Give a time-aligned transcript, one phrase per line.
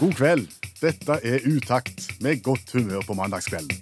[0.00, 0.48] God kveld.
[0.80, 3.78] Dette er Utakt med godt humør på mandagskvelden.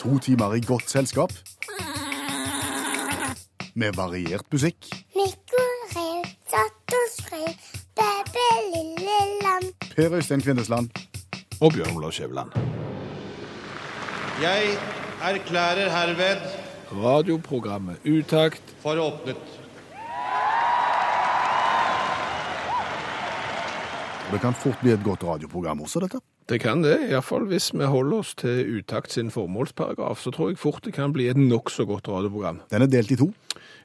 [0.00, 1.32] To timer i godt selskap.
[3.74, 4.76] Med variert musikk.
[5.16, 6.06] Nikoré
[6.52, 7.50] satt og skrev
[7.96, 8.46] Bæbæ
[8.76, 9.68] lille lam.
[9.96, 10.90] Per Øystein Kvindesland.
[11.60, 12.50] Og Bjørn Olav Skjæveland.
[14.42, 14.78] Jeg
[15.22, 16.40] erklærer herved
[16.92, 19.65] Radioprogrammet Utakt for åpnet.
[24.32, 26.18] Det kan fort bli et godt radioprogram også, dette.
[26.50, 30.18] Det kan det, iallfall hvis vi holder oss til Utakt sin formålsparagraf.
[30.22, 32.58] Så tror jeg fort det kan bli et nokså godt radioprogram.
[32.70, 33.28] Den er delt i to.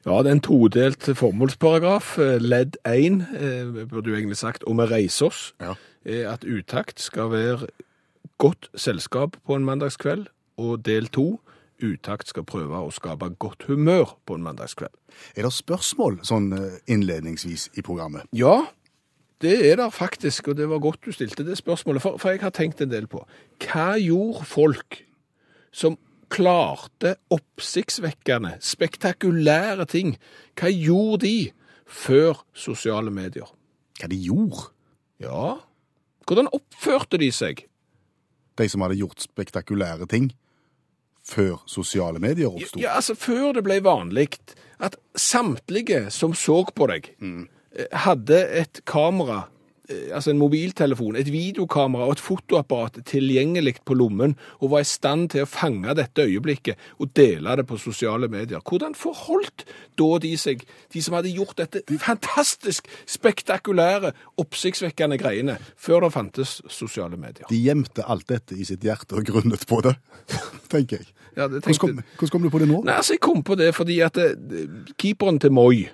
[0.04, 2.16] Ja, det er en todelt formålsparagraf.
[2.42, 5.74] Ledd 1, eh, burde du egentlig sagt, og vi reiser oss, Ja.
[6.04, 7.66] er at utakt skal være
[8.38, 10.26] godt selskap på en mandagskveld,
[10.58, 11.40] og del 2,
[11.82, 14.94] utakt skal prøve å skape godt humør på en mandagskveld.
[15.36, 18.22] Er det spørsmål sånn eh, innledningsvis i programmet?
[18.32, 18.66] Ja,
[19.42, 22.42] det er det faktisk, og det var godt du stilte det spørsmålet, for, for jeg
[22.44, 23.24] har tenkt en del på.
[23.64, 25.02] Hva gjorde folk
[25.74, 25.98] som
[26.32, 30.14] klarte oppsiktsvekkende, spektakulære ting?
[30.58, 31.36] Hva gjorde de
[31.86, 33.50] før sosiale medier?
[34.00, 34.70] Hva de gjorde?
[35.22, 35.58] Ja,
[36.26, 37.66] hvordan oppførte de seg?
[38.58, 40.30] De som hadde gjort spektakulære ting
[41.26, 42.80] før sosiale medier oppsto.
[42.80, 44.28] Ja, altså Før det ble vanlig
[44.82, 47.44] at samtlige som så på deg, eh,
[47.92, 49.46] hadde et kamera,
[49.88, 54.88] eh, altså en mobiltelefon, et videokamera og et fotoapparat tilgjengelig på lommen, og var i
[54.88, 58.60] stand til å fange dette øyeblikket og dele det på sosiale medier.
[58.60, 59.64] Hvordan forholdt
[59.98, 66.60] da de seg, de som hadde gjort dette fantastisk spektakulære, oppsiktsvekkende greiene, før det fantes
[66.68, 67.48] sosiale medier?
[67.50, 69.96] De gjemte alt dette i sitt hjerte og grunnet på det,
[70.72, 71.10] tenker jeg.
[71.32, 72.82] Ja, det Hvordan kom, hvordan kom du på det nå?
[72.84, 74.66] Nei, altså jeg kom på det fordi at det,
[75.00, 75.86] keeperen til Moi,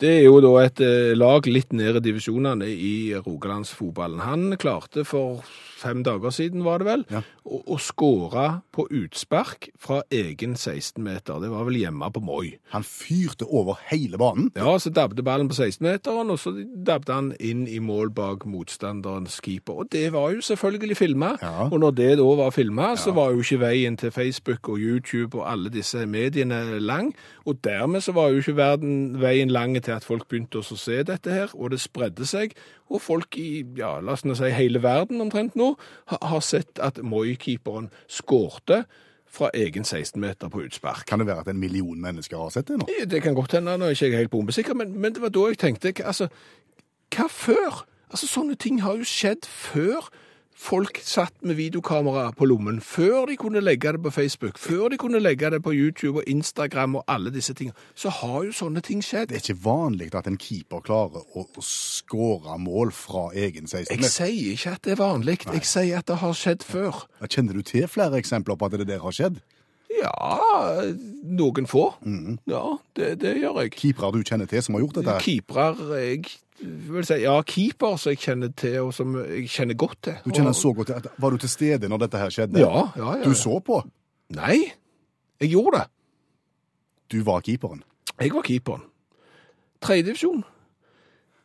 [0.00, 4.20] det er jo da et eh, lag litt nede i divisjonene i Rogalandsfotballen.
[4.26, 5.42] Han klarte for
[5.78, 7.20] fem dager siden, var det vel, Ja.
[7.46, 11.38] å, å skåre på utspark fra egen 16-meter.
[11.44, 12.56] Det var vel hjemme på Moi.
[12.74, 14.48] Han fyrte over hele banen.
[14.58, 19.38] Ja, så dabbet ballen på 16-meteren, og så dabbet han inn i mål bak motstanderens
[19.44, 19.84] keeper.
[19.84, 21.36] Og det var jo selvfølgelig filma.
[21.42, 21.68] Ja.
[21.70, 25.38] Og når det da var filma, så var jo ikke veien til Facebook og YouTube
[25.38, 27.12] og alle disse mediene lang.
[27.46, 31.02] Og dermed så var jo ikke verden veien lang til at folk begynte å se
[31.06, 32.54] dette her, og det spredde seg.
[32.92, 35.74] Og folk i ja, la oss si hele verden omtrent nå
[36.10, 38.84] har sett at Moi-keeperen skårte
[39.28, 41.04] fra egen 16-meter på utspark.
[41.06, 42.88] Kan det være at en million mennesker har sett det nå?
[43.08, 45.44] Det kan godt hende, nå er ikke jeg helt bombesikker, men, men det var da
[45.50, 46.30] jeg tenkte, altså,
[47.14, 47.84] hva før?
[48.08, 50.08] Altså, sånne ting har jo skjedd før
[50.58, 54.98] folk satt med videokamera på lommen, før de kunne legge det på Facebook, før de
[55.00, 57.76] kunne legge det på YouTube og Instagram og alle disse tingene.
[57.94, 59.30] Så har jo sånne ting skjedd.
[59.30, 64.10] Det er ikke vanlig at en keeper klarer å, skåre mål fra egen 16 Jeg
[64.10, 67.04] sier ikke at det er vanlig, jeg sier at det har skjedd før.
[67.28, 69.40] Kjenner du til flere eksempler på at det der har skjedd?
[69.98, 70.82] Ja,
[71.38, 71.86] noen få.
[72.48, 72.64] Ja,
[72.96, 73.72] det, det gjør jeg.
[73.76, 75.16] Keepere du kjenner til som har gjort dette?
[75.24, 76.24] Keepere jeg
[76.58, 80.16] vil si, ja, keeper som jeg kjenner til, og som jeg kjenner godt til.
[80.24, 82.60] Du kjenner så godt til at Var du til stede når dette her skjedde?
[82.62, 83.24] Ja, ja, ja.
[83.24, 83.80] Du så på?
[84.34, 84.58] Nei,
[85.40, 85.86] jeg gjorde det.
[87.14, 87.82] Du var keeperen.
[88.18, 88.82] Jeg var keeperen.
[89.80, 90.42] Tredjedivisjon.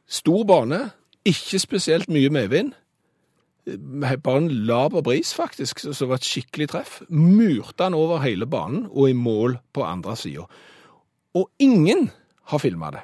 [0.10, 0.80] Stor bane,
[1.26, 2.74] ikke spesielt mye medvind.
[3.68, 3.78] Eh,
[4.18, 7.02] Bare en laber bris, faktisk, så var et skikkelig treff.
[7.10, 10.46] Murte han over hele banen og i mål på andre sida.
[11.36, 12.10] Og ingen
[12.52, 13.04] har filma det.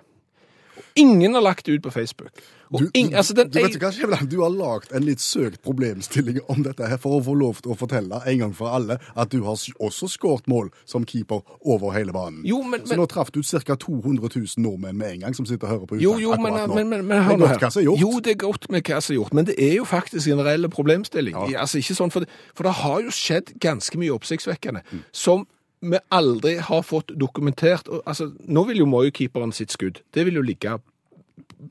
[0.99, 2.31] Ingen har lagt det ut på Facebook.
[2.69, 4.27] Du, ing, altså, den, du vet hva, Skjæveland?
[4.29, 7.71] Du har lagd en litt søkt problemstilling om dette her for å få lov til
[7.73, 11.95] å fortelle en gang for alle at du har også skåret mål som keeper over
[11.95, 12.43] hele banen.
[12.45, 13.75] Jo, men- Så men- nå traff du ca.
[13.75, 16.89] 200 000 nordmenn med en gang som sitter og hører på Jo, jo, men, men,
[16.89, 17.57] men, men det hør nå her.
[17.65, 17.81] er.
[18.03, 20.45] Jo, det er godt med hva som er gjort, men det er jo faktisk en
[20.45, 21.33] reell problemstilling.
[21.49, 21.61] Ja.
[21.61, 25.03] Altså ikke sånn, for, det, for det har jo skjedd ganske mye oppsiktsvekkende, Mm.
[25.11, 25.47] som
[25.81, 27.87] vi aldri har fått dokumentert.
[28.05, 30.77] Altså, nå vil jo Moyo-keeperen sitt skudd, det vil jo ligge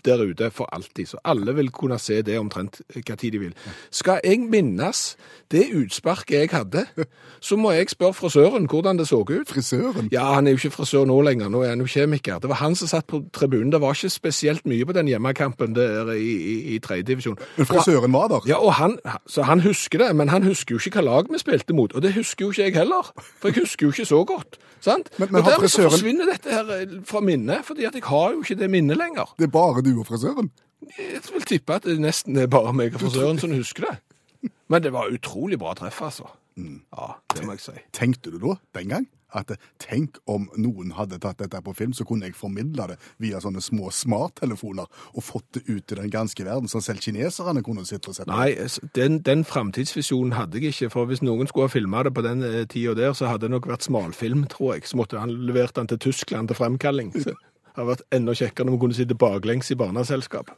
[0.04, 3.54] der ute for alltid, så alle vil kunne se det omtrent hva tid de vil.
[3.90, 5.16] Skal jeg minnes
[5.50, 6.84] det utsparket jeg hadde,
[7.48, 9.48] så må jeg spørre frisøren hvordan det så ut.
[9.48, 10.08] Frisøren?
[10.12, 12.38] Ja, han er jo ikke frisør nå lenger, nå er han jo kjemiker.
[12.38, 13.72] Det var han som satt på tribunen.
[13.72, 17.38] Det var ikke spesielt mye på den hjemmekampen der i, i, i tredjedivisjon.
[17.56, 18.48] Men frisøren var der?
[18.48, 21.40] Ja, og han, så han husker det, men han husker jo ikke hva lag vi
[21.40, 24.24] spilte mot, og det husker jo ikke jeg heller, for jeg husker jo ikke så
[24.24, 25.10] godt, sant?
[25.18, 28.02] Men- men og dermed så frisøren- forsvinner dette her eh, fra minnet, fordi at jeg
[28.04, 29.34] har jo ikke det minnet lenger.
[29.38, 30.50] Det er bare du og frisøren?
[30.98, 34.50] Jeg vil tippe at det nesten er bare meg og frisøren som husker det.
[34.68, 36.28] Men det var utrolig bra treff, altså.
[36.56, 36.82] Mm.
[36.96, 37.72] Ja, det må jeg si.
[37.92, 39.52] Tenkte du da, den gang, at
[39.82, 43.60] tenk om noen hadde tatt dette på film, så kunne jeg formidla det via sånne
[43.64, 48.12] små smarttelefoner og fått det ut i den ganske verden, så selv kineserne kunne sitte
[48.12, 48.54] og sett Nei,
[48.96, 52.44] den, den framtidsvisjonen hadde jeg ikke, for hvis noen skulle ha filma det på den
[52.46, 54.88] eh, tida der, så hadde det nok vært smalfilm, tror jeg.
[54.88, 57.12] Så måtte han levert den til Tyskland til fremkalling.
[57.14, 60.54] Så det hadde vært enda kjekkere når vi kunne sitte baklengs i barneselskap.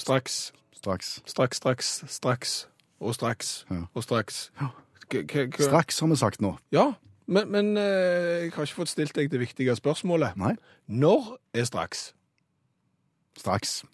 [0.00, 1.20] Straks, straks.
[1.28, 2.69] straks, straks, straks
[3.00, 3.82] og straks Ja.
[3.94, 4.50] og straks.
[5.10, 5.26] K-
[5.58, 6.56] Straks, har vi sagt nå.
[6.72, 6.92] Ja,
[7.26, 7.82] men, men eh,
[8.44, 10.36] jeg har ikke fått stilt deg det viktige spørsmålet.
[10.36, 10.54] Nei,
[10.86, 12.12] Når er straks?
[13.38, 13.84] straks.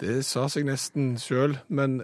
[0.00, 2.02] Det sa seg nesten sjøl, men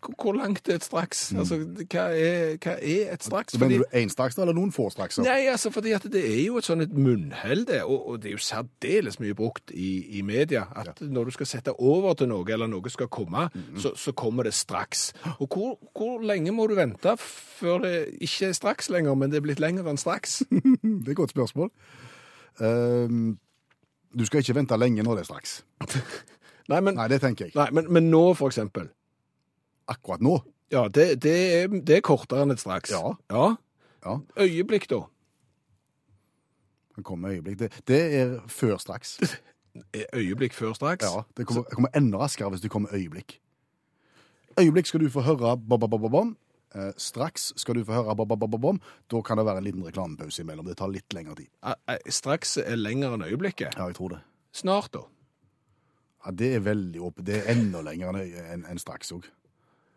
[0.00, 1.32] hvor- langt er et straks?
[1.36, 1.58] Altså,
[1.92, 3.58] hva er, hva er et straks?
[3.60, 5.18] Mener du én straks, eller noen få straks?
[5.18, 8.30] Nei, altså, fordi at det er jo et sånn et munnhell, det, og, og det
[8.30, 12.28] er jo særdeles mye brukt i, i media, at når du skal sette over til
[12.32, 15.12] noe, eller noe skal komme, så, så kommer det straks.
[15.38, 19.40] Og hvor, hvor lenge må du vente før det ikke er straks lenger, men det
[19.40, 20.40] er blitt lenger enn straks?
[21.00, 21.70] Det er et godt spørsmål.
[22.60, 23.38] Um,
[24.18, 25.52] du skal ikke vente lenge når det er straks.
[26.70, 27.54] Nei, men, Nei, det tenker jeg.
[27.58, 28.88] nei, men, men nå, for eksempel.
[29.90, 30.36] Akkurat nå.
[30.70, 32.92] Ja, det, det, er, det er kortere enn et straks.
[32.94, 33.14] Ja.
[33.34, 33.48] ja.
[34.00, 35.02] Ja, Øyeblikk, da.
[36.96, 37.58] det kommer øyeblikk.
[37.58, 39.18] Det, det er før straks.
[40.16, 41.04] Øyeblikk før straks?
[41.04, 43.36] Ja, det kommer, det kommer enda raskere hvis det kommer øyeblikk.
[44.60, 46.32] Øyeblikk skal du få høre ba-ba-ba-bom.
[46.74, 48.80] Eh, straks skal du få høre ba-ba-ba-bom.
[49.10, 50.66] Da kan det være en liten reklamepause imellom.
[50.66, 51.48] Det tar litt lengre tid.
[51.66, 53.76] Eh, eh, Straks er lenger enn øyeblikket.
[53.78, 54.20] Ja, jeg tror det.
[54.52, 55.04] Snart, da.
[56.26, 57.26] Ja, Det er veldig åpent.
[57.26, 59.28] Det er enda lenger enn enn enn straks òg.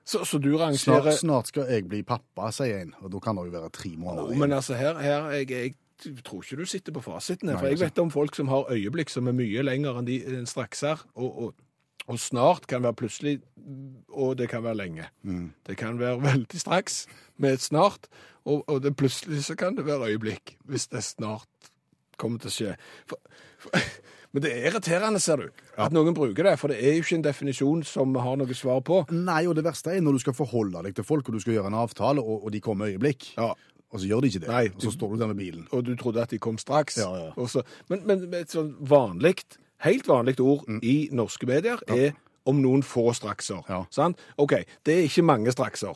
[0.05, 2.91] Så, så du Snart, rangerer snart skal jeg bli pappa, sier en.
[3.01, 4.41] Og da kan det jo være tre måneder igjen.
[4.41, 5.75] Men altså, her, her jeg, jeg
[6.25, 7.49] tror ikke du sitter på fasiten.
[7.49, 10.19] her, For jeg vet om folk som har øyeblikk som er mye lenger enn de
[10.39, 11.05] en straks her.
[11.15, 11.53] Og, og,
[12.11, 13.37] og snart kan være plutselig,
[14.11, 15.07] og det kan være lenge.
[15.23, 15.53] Mm.
[15.67, 17.05] Det kan være veldig straks
[17.37, 18.11] med et snart,
[18.43, 21.47] og, og det plutselig så kan det være øyeblikk, hvis det snart
[22.19, 22.75] kommer til å skje.
[23.07, 23.79] For, for,
[24.33, 27.15] men det er irriterende, ser du, at noen bruker det, for det er jo ikke
[27.19, 29.03] en definisjon som vi har noe svar på.
[29.13, 31.53] Nei, og det verste er når du skal forholde deg til folk, og du skal
[31.59, 33.33] gjøre en avtale, og, og de kommer øyeblikk.
[33.37, 33.51] Ja.
[33.93, 34.49] Og så gjør de ikke det.
[34.49, 35.67] Nei, og så står du der med bilen.
[35.71, 36.97] og du trodde at de kom straks.
[36.97, 37.31] Ja, ja.
[37.37, 39.43] Og så- men, men et sånn vanlig,
[39.85, 40.79] helt vanlig ord Mm.
[40.81, 42.11] i norske medier er
[42.45, 43.61] om noen få strakser.
[43.69, 43.83] Ja.
[43.91, 44.17] Sant?
[44.37, 44.49] OK,
[44.83, 45.93] det er ikke mange strakser.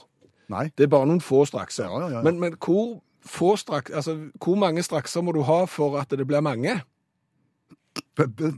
[0.50, 0.69] Nei.
[0.78, 1.83] Det er bare noen få strakser.
[1.90, 2.22] Ja, ja, ja.
[2.22, 6.28] Men, men hvor, få straks, altså, hvor mange strakser må du ha for at det
[6.28, 6.78] blir mange?
[8.18, 8.54] Det, det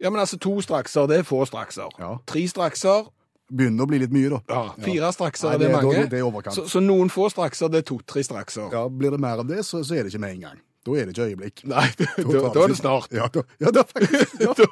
[0.00, 1.90] Ja, men altså, to strakser, det er få strakser.
[2.00, 2.14] Ja.
[2.26, 3.10] Tre strakser,
[3.52, 4.38] begynner å bli litt mye, da.
[4.48, 4.62] ja.
[4.80, 6.06] Fire strakser, Nei, det, det er- mange.
[6.10, 6.54] det er overkant.
[6.56, 8.70] Så, så noen få strakser, det er to-tre strakser.
[8.72, 10.60] Ja, Blir det mer av det, så, så er det ikke med en gang.
[10.86, 11.60] Da er det ikke øyeblikk.
[11.68, 13.10] Nei, da, tar da er det snart.
[13.12, 14.38] Ja, da, ja, da faktisk.
[14.46, 14.54] Ja.
[14.56, 14.64] da,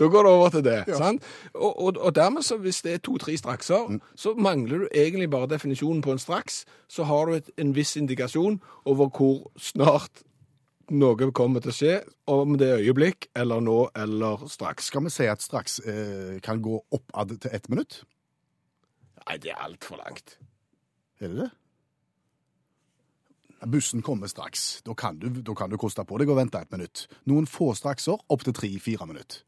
[0.00, 0.78] da går det over til det.
[0.90, 0.96] Ja.
[0.98, 1.22] Sant?
[1.54, 4.00] Og, og, og dermed, så hvis det er to-tre strakser, Mm.
[4.18, 6.64] så mangler du egentlig bare definisjonen på en straks.
[6.90, 10.24] Så har du et, en viss indikasjon over hvor snart
[10.94, 11.94] noe kommer til å skje,
[12.30, 14.90] om det er øyeblikk, eller nå, eller straks.
[14.90, 18.02] Skal vi si at straks eh, kan gå oppad til ett minutt?
[19.26, 20.36] Nei, det er altfor langt.
[21.18, 21.50] Er det det?
[23.66, 24.82] Bussen kommer straks.
[24.86, 27.06] Da kan du, da kan du koste på deg å vente et minutt.
[27.26, 29.42] Noen få strakser, opp til tre-fire minutter.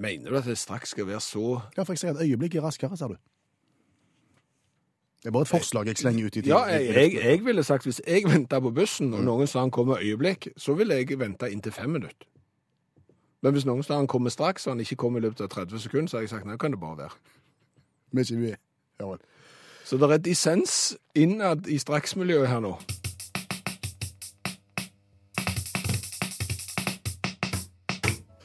[0.00, 1.44] Mener du at det straks skal være så
[1.74, 3.18] Ja, for jeg sier at øyeblikk er raskere, ser du.
[5.20, 6.48] Det er bare et forslag jeg slenger ut i tiden.
[6.48, 9.70] Ja, jeg, jeg, jeg ville sagt hvis jeg venta på bussen, og noen sa han
[9.70, 12.26] kommer øyeblikk, så ville jeg vente inntil fem minutter.
[13.42, 15.80] Men hvis noen sa han kommer straks, og han ikke kommer i løpet av 30
[15.84, 17.20] sekunder, så har jeg sagt nei, kan det bare være.
[18.16, 18.54] Er ikke vi,
[19.04, 19.20] vel.
[19.84, 22.74] Så det er dissens innad i straksmiljøet her nå.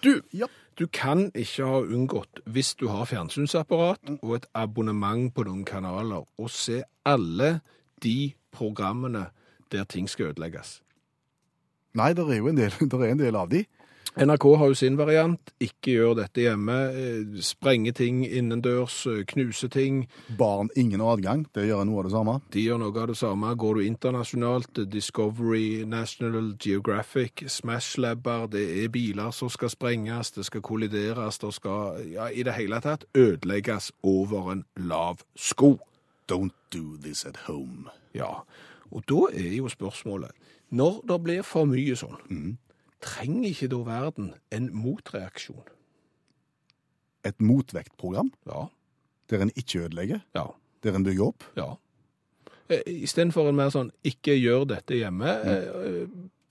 [0.04, 0.46] Du, Ja.
[0.80, 6.26] Du kan ikke ha unngått, hvis du har fjernsynsapparat og et abonnement på noen kanaler,
[6.38, 7.60] å se alle
[8.04, 9.30] de programmene
[9.72, 10.82] der ting skal ødelegges.
[11.96, 13.64] Nei, det er jo en del, er en del av de.
[14.18, 15.50] NRK har jo sin variant.
[15.60, 16.76] Ikke gjør dette hjemme.
[16.96, 20.08] eh, Sprenge ting innendørs, eh, knuse ting.
[20.38, 21.46] Barn ingen adgang.
[21.54, 22.42] Det gjør noe av det samme.
[22.52, 23.56] De gjør noe av det samme.
[23.58, 30.62] Går du internasjonalt, Discovery, National Geographic, Smash-labber, det er biler som skal sprenges, det skal
[30.62, 35.78] kollideres, det skal ja, i det hele tatt ødelegges over en lav sko.
[36.32, 37.90] Don't do this at home.
[38.14, 38.44] Ja,
[38.92, 40.32] og da er jo spørsmålet,
[40.72, 42.58] når det blir for mye sånn,
[43.06, 45.64] trenger ikke da verden en motreaksjon?
[47.26, 48.68] Et motvektprogram Ja,
[49.30, 50.46] der en ikke ødelegger, ja.
[50.84, 51.44] der en bygger opp.
[51.58, 51.72] Ja.
[52.70, 56.08] Eh, Istedenfor en mer sånn 'ikke gjør dette hjemme'-greie,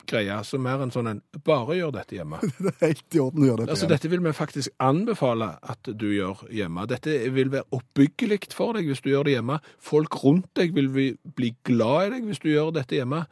[0.07, 2.39] greie så mer en sånn en bare gjør dette hjemme.
[2.61, 3.71] Det er helt i orden å gjøre dette.
[3.71, 3.95] Altså, hjemme.
[3.97, 6.87] dette vil vi faktisk anbefale at du gjør hjemme.
[6.87, 9.61] Dette vil være oppbyggelig for deg hvis du gjør det hjemme.
[9.79, 10.91] Folk rundt deg vil
[11.35, 13.27] bli glad i deg hvis du gjør dette hjemme.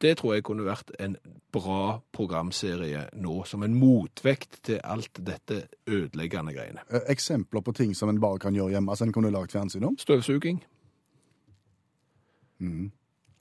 [0.00, 1.16] Det tror jeg kunne vært en
[1.52, 6.84] bra programserie nå, som en motvekt til alt dette ødeleggende greiene.
[6.88, 9.84] Eh, Eksempler på ting som en bare kan gjøre hjemme, som en kunne lagd fjernsyn
[9.90, 9.98] om.
[10.00, 10.62] Støvsuging.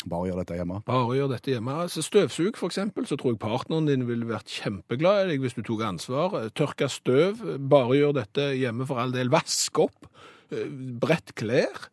[0.10, 0.80] Bare gjør dette hjemme.
[0.88, 1.76] Bare gjør dette hjemme.
[1.84, 5.56] Altså, støvsug, for eksempel, så tror jeg partneren din ville vært kjempeglad i deg hvis
[5.58, 6.38] du tok ansvar.
[6.58, 9.30] Tørke støv, bare gjør dette hjemme for all del.
[9.34, 10.10] Vask opp,
[10.52, 10.66] eh,
[11.02, 11.88] brett klær.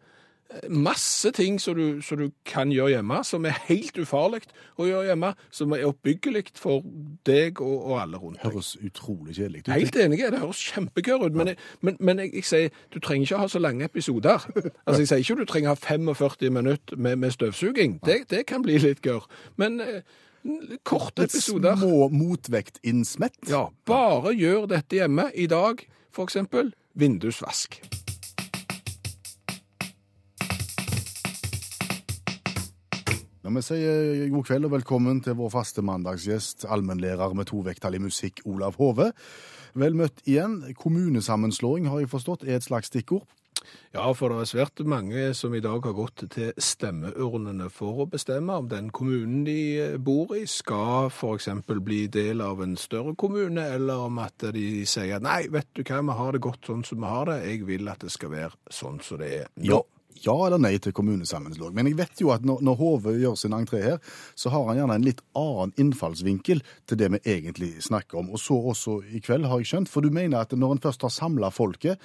[0.73, 4.38] Masse ting som du, som du kan gjøre hjemme, som er helt ufarlig
[4.81, 6.81] å gjøre hjemme, som er oppbyggelig for
[7.28, 8.47] deg og, og alle rundt deg.
[8.49, 9.69] Høres utrolig kjedelig ut.
[9.75, 13.26] Helt enig, det høres kjempegøy ut, men, jeg, men, men jeg, jeg sier du trenger
[13.28, 14.49] ikke ha så lange episoder.
[14.88, 17.99] Altså, Jeg sier ikke du trenger ha 45 minutter med, med støvsuging.
[18.09, 19.28] Det, det kan bli litt gørr.
[19.61, 20.00] Men eh,
[20.81, 21.76] korte Litt episoder.
[21.76, 23.37] små motvektinnsmett.
[23.52, 25.28] Ja, bare gjør dette hjemme.
[25.37, 27.83] I dag, for eksempel, vindusvask.
[33.49, 37.95] Når vi sier god kveld og velkommen til vår faste mandagsgjest, allmennlærer med to vekttall
[37.97, 39.07] i musikk, Olav Hove.
[39.73, 40.59] Vel møtt igjen.
[40.76, 43.25] Kommunesammenslåing, har jeg forstått, er et slags stikkord.
[43.97, 48.11] Ja, for det er svært mange som i dag har gått til stemmeurnene for å
[48.12, 53.17] bestemme om den kommunen de eh, bor i skal eksempel bli del av en større
[53.17, 56.85] kommune, eller om at de sier nei, vet du hva, vi har det godt sånn
[56.85, 59.78] som vi har det, jeg vil at det skal være sånn som det er nå.
[59.78, 59.87] Ja.
[60.25, 61.75] Ja eller nei til kommunesammenslåing.
[61.76, 64.00] Men jeg vet jo at når, når Hove gjør sin entré her,
[64.38, 68.32] så har han gjerne en litt annen innfallsvinkel til det vi egentlig snakker om.
[68.34, 69.92] Og så også i kveld, har jeg skjønt.
[69.92, 72.00] For du mener at når en først har samla folket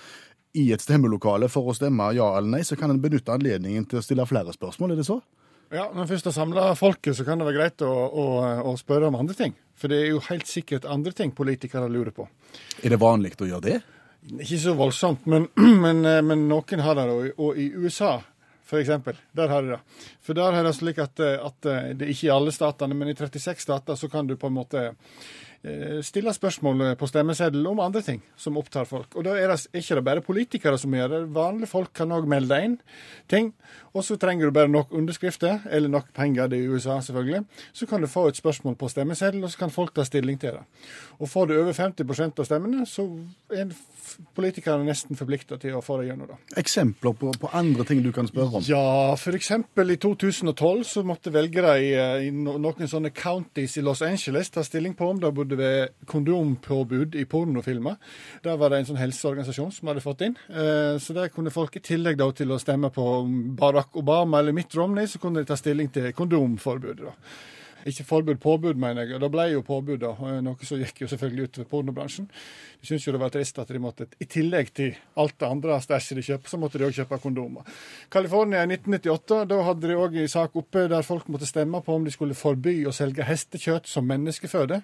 [0.53, 3.99] i et stemmelokale for å stemme ja eller nei, så kan en benytte anledningen til
[3.99, 5.17] å stille flere spørsmål, er det så?
[5.73, 8.25] Ja, Når en først har samla folket, så kan det være greit å, å,
[8.69, 9.55] å spørre om andre ting.
[9.73, 12.27] For det er jo helt sikkert andre ting politikere lurer på.
[12.85, 13.79] Er det vanlig å gjøre det?
[14.31, 15.47] Ikke så voldsomt, men,
[15.85, 17.07] men, eh, men noen har det.
[17.11, 18.15] Og, og i USA,
[18.79, 19.81] eksempel, der har de det.
[20.23, 23.11] For der er det slik at, eh, at eh, det ikke i alle statene, men
[23.11, 24.85] i 36 stater så kan du på en måte
[26.03, 29.15] stille spørsmål på stemmeseddelen om andre ting som opptar folk.
[29.15, 31.21] Og da er det ikke det bare politikere som gjør det.
[31.35, 32.75] Vanlige folk kan òg melde inn
[33.31, 33.53] ting.
[33.93, 37.43] Og så trenger du bare nok underskrifter, eller nok penger, det er i USA selvfølgelig.
[37.73, 40.57] Så kan du få et spørsmål på stemmeseddelen, og så kan folk ta stilling til
[40.57, 40.63] det.
[41.19, 43.05] Og får du over 50% av stemmene, så
[43.53, 43.69] er
[44.33, 46.31] politikerne nesten forplikta til å få det gjennom.
[46.33, 46.39] da.
[46.57, 48.65] Eksempler på, på andre ting du kan spørre om?
[48.65, 49.51] Ja, f.eks.
[49.53, 54.65] i 2012 så måtte velgere i, eh, i noen sånne counties i Los Angeles ta
[54.65, 57.95] stilling på om det burde være kondompåbud i pornofilmer.
[58.43, 60.37] Der var det en sånn helseorganisasjon som hadde fått inn.
[60.49, 64.53] Eh, Så der kunne folk i tillegg da til å stemme på Barack Obama eller
[64.53, 67.05] Mitt Romney, så kunne de ta stilling til kondomforbudet.
[67.05, 67.11] da.
[67.89, 69.15] Ikke forbud, påbud, mener jeg.
[69.15, 70.13] Og Det ble jo påbud, da.
[70.43, 72.29] Noe som gikk jo selvfølgelig utover pornobransjen.
[72.83, 75.77] De syntes jo det var trist at de måtte, i tillegg til alt det andre
[75.83, 77.67] stæsjet de kjøper, så måtte de òg kjøpe kondomer.
[78.11, 81.95] California i 1998, da hadde de òg en sak oppe der folk måtte stemme på
[81.95, 84.81] om de skulle forby å selge hestekjøtt som menneskeføde.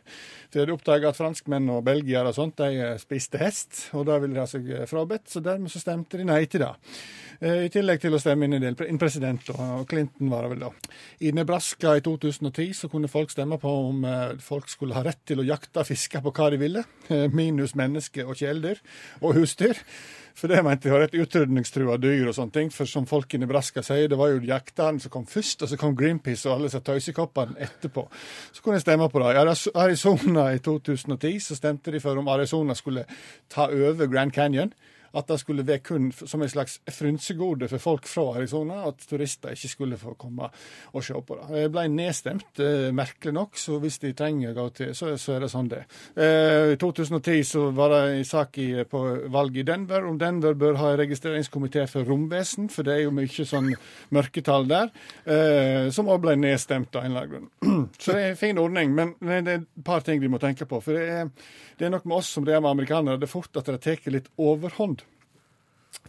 [0.53, 4.19] De hadde oppdaga at franskmenn og belgiere og sånt, de eh, spiste hest, og da
[4.23, 6.71] ville de ha seg eh, frabedt, så dermed så stemte de nei til det.
[7.39, 10.53] Eh, I tillegg til å stemme inn en del en president, og Clinton var det
[10.55, 10.71] vel da.
[11.23, 15.21] I Nebraska i 2010 så kunne folk stemme på om eh, folk skulle ha rett
[15.27, 18.81] til å jakte og fiske på hva de ville, eh, minus menneske og kjæledyr
[19.21, 19.79] og husdyr.
[20.39, 22.69] For det mente de var et utrydningstrua dyr og sånne ting.
[22.71, 25.79] For som folk i Nebraska sier, det var jo jaktene som kom først, og så
[25.79, 28.05] kom Greenpeace og alle disse tøysekoppene etterpå.
[28.55, 29.33] Så kunne jeg stemme på det.
[29.35, 33.03] I Arizona i 2010 så stemte de for om Arizona skulle
[33.51, 34.71] ta over Grand Canyon.
[35.13, 39.55] At det skulle være kun som et slags frynsegode for folk fra Arizona, at turister
[39.55, 40.49] ikke skulle få komme
[40.93, 41.61] og se på det.
[41.63, 45.35] Jeg ble nedstemt, eh, merkelig nok, så hvis de trenger å gå til, så, så
[45.35, 45.83] er det sånn det.
[46.15, 50.57] Eh, I 2010 så var det en sak i, på valget i Denver om Denver
[50.59, 53.71] bør ha en registreringskomité for romvesen, for det er jo mye sånn
[54.15, 54.91] mørketall der,
[55.25, 57.89] eh, som òg ble nedstemt av en eller annen grunn.
[58.01, 60.67] Så det er en fin ordning, men det er et par ting vi må tenke
[60.69, 60.81] på.
[60.83, 61.31] For det er,
[61.79, 63.81] det er nok med oss som det er med amerikanere, det er fort at det
[63.85, 64.98] tar litt overhånd.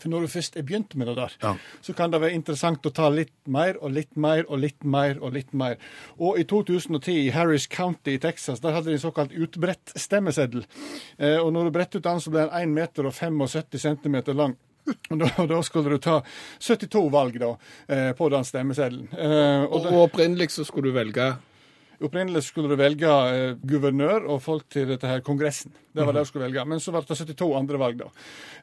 [0.00, 1.54] For når du først er begynt med det der, Ja.
[1.82, 5.18] så kan det være interessant å ta litt mer og litt mer og litt mer
[5.20, 5.76] og litt mer.
[6.18, 10.64] Og i 2010 i Harris County i Texas, der hadde de en såkalt utbredt stemmeseddel.
[11.18, 14.22] Eh, og når du bretter ut den, så blir den 1 meter og 75 cm
[14.36, 14.56] lang.
[15.10, 16.22] Og da, da skulle du ta
[16.58, 17.50] 72 valg da,
[17.88, 19.08] eh, på den stemmeseddelen.
[19.12, 21.36] Eh, og Og, og opprinnelig så skulle du velge
[22.00, 25.74] Opprinnelig skulle du velge eh, guvernør og folk til dette her kongressen.
[25.92, 26.62] Det var det du skulle velge.
[26.70, 28.06] Men så ble det 72 andre valg, da.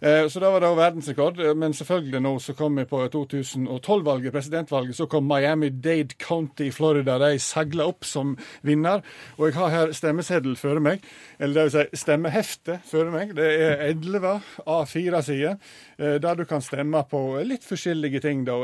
[0.02, 1.42] Eh, så da var det jo verdensrekord.
[1.44, 6.74] Eh, Men selvfølgelig nå så kom vi på 2012-valget, presidentvalget, så kom Miami-Dade County i
[6.74, 7.20] Florida.
[7.22, 8.34] De sagla opp som
[8.66, 9.06] vinner.
[9.38, 11.06] Og jeg har her stemmeseddel før meg,
[11.38, 13.36] eller det vil si stemmehefte før meg.
[13.38, 15.60] Det er 11 A4-sider,
[16.00, 18.64] eh, der du kan stemme på litt forskjellige ting, da.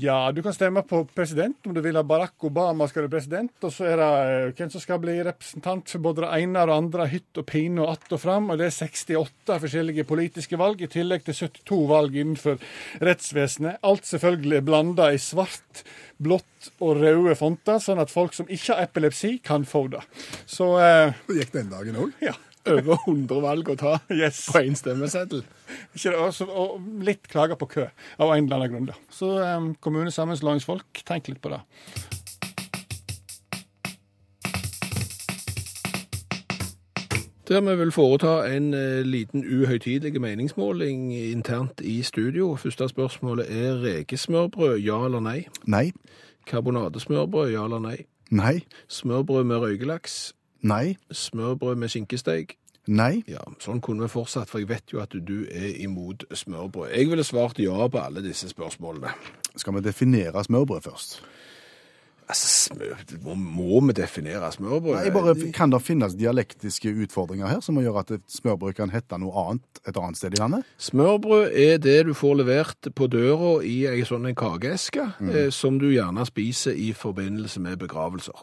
[0.00, 3.52] Ja, du kan stemme på president om du vil ha Barack Obama skal være president.
[3.62, 6.70] Og så er det eh, hvem som skal bli representant for både det ene og
[6.70, 8.50] det andre, hytt og pine og att og fram.
[8.50, 12.58] Og det er 68 forskjellige politiske valg, i tillegg til 72 valg innenfor
[13.06, 13.78] rettsvesenet.
[13.86, 15.84] Alt selvfølgelig blanda i svart,
[16.18, 20.02] blått og røde fonter, sånn at folk som ikke har epilepsi, kan få det.
[20.46, 22.18] Så eh, Det gikk den dagen òg.
[22.24, 22.34] ja.
[22.66, 24.46] Over 100 valg å ta Yes.
[24.48, 25.42] på én stemmeseddel.
[26.16, 27.86] Også, og litt klager på kø,
[28.18, 28.86] av en eller annen grunn.
[28.92, 28.96] da.
[29.12, 31.60] Så um, kommunesammenslåingsfolk, tenk litt på det.
[37.48, 42.56] Der vi vil foreta en eh, liten uhøytidelig meningsmåling internt i studio.
[42.56, 45.44] Første spørsmålet er rekesmørbrød, ja eller nei?
[45.66, 45.92] Nei.
[46.46, 47.96] Karbonadesmørbrød, ja eller nei?
[48.30, 48.64] Nei.
[48.88, 50.32] Smørbrød med røykelaks?
[50.64, 50.96] Nei.
[51.12, 52.56] Smørbrød med skinkesteik?
[52.88, 53.22] Nei.
[53.28, 56.92] Ja, sånn kunne vi fortsatt, for jeg vet jo at du er imot smørbrød.
[56.92, 59.14] Jeg ville svart ja på alle disse spørsmålene.
[59.56, 61.18] Skal vi definere smørbrød først?
[62.24, 64.94] Altså, smør, må, må vi definere smørbrød?
[64.96, 69.18] Nei, bare, kan det finnes dialektiske utfordringer her som gjør at et smørbrød kan hete
[69.20, 70.64] noe annet et annet sted i landet?
[70.80, 75.28] Smørbrød er det du får levert på døra i ei sånn en mm.
[75.28, 78.40] eh, som du gjerne spiser i forbindelse med begravelser.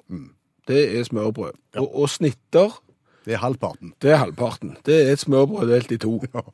[0.72, 1.60] Det er smørbrød.
[1.84, 2.80] Og, og snitter,
[3.26, 3.94] Det er halvparten.
[4.02, 4.78] det er halvparten.
[4.86, 6.18] Det er et smørbrød delt i to.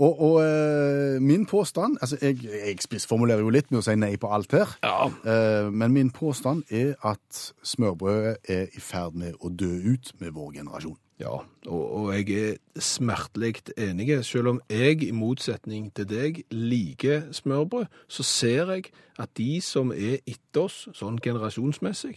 [0.00, 4.14] Og, og eh, min påstand Altså, jeg, jeg spissformulerer jo litt med å si nei
[4.16, 4.72] på alt her.
[4.82, 5.04] Ja.
[5.06, 10.32] Eh, men min påstand er at smørbrødet er i ferd med å dø ut med
[10.32, 10.96] vår generasjon.
[11.20, 11.36] Ja,
[11.68, 14.08] og, og jeg er smertelig enig.
[14.26, 18.88] Selv om jeg, i motsetning til deg, liker smørbrød, så ser jeg
[19.20, 22.16] at de som er etter oss, sånn generasjonsmessig,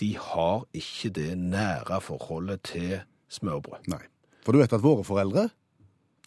[0.00, 3.88] de har ikke det nære forholdet til smørbrød.
[3.92, 4.02] Nei.
[4.44, 5.50] For du vet at våre foreldre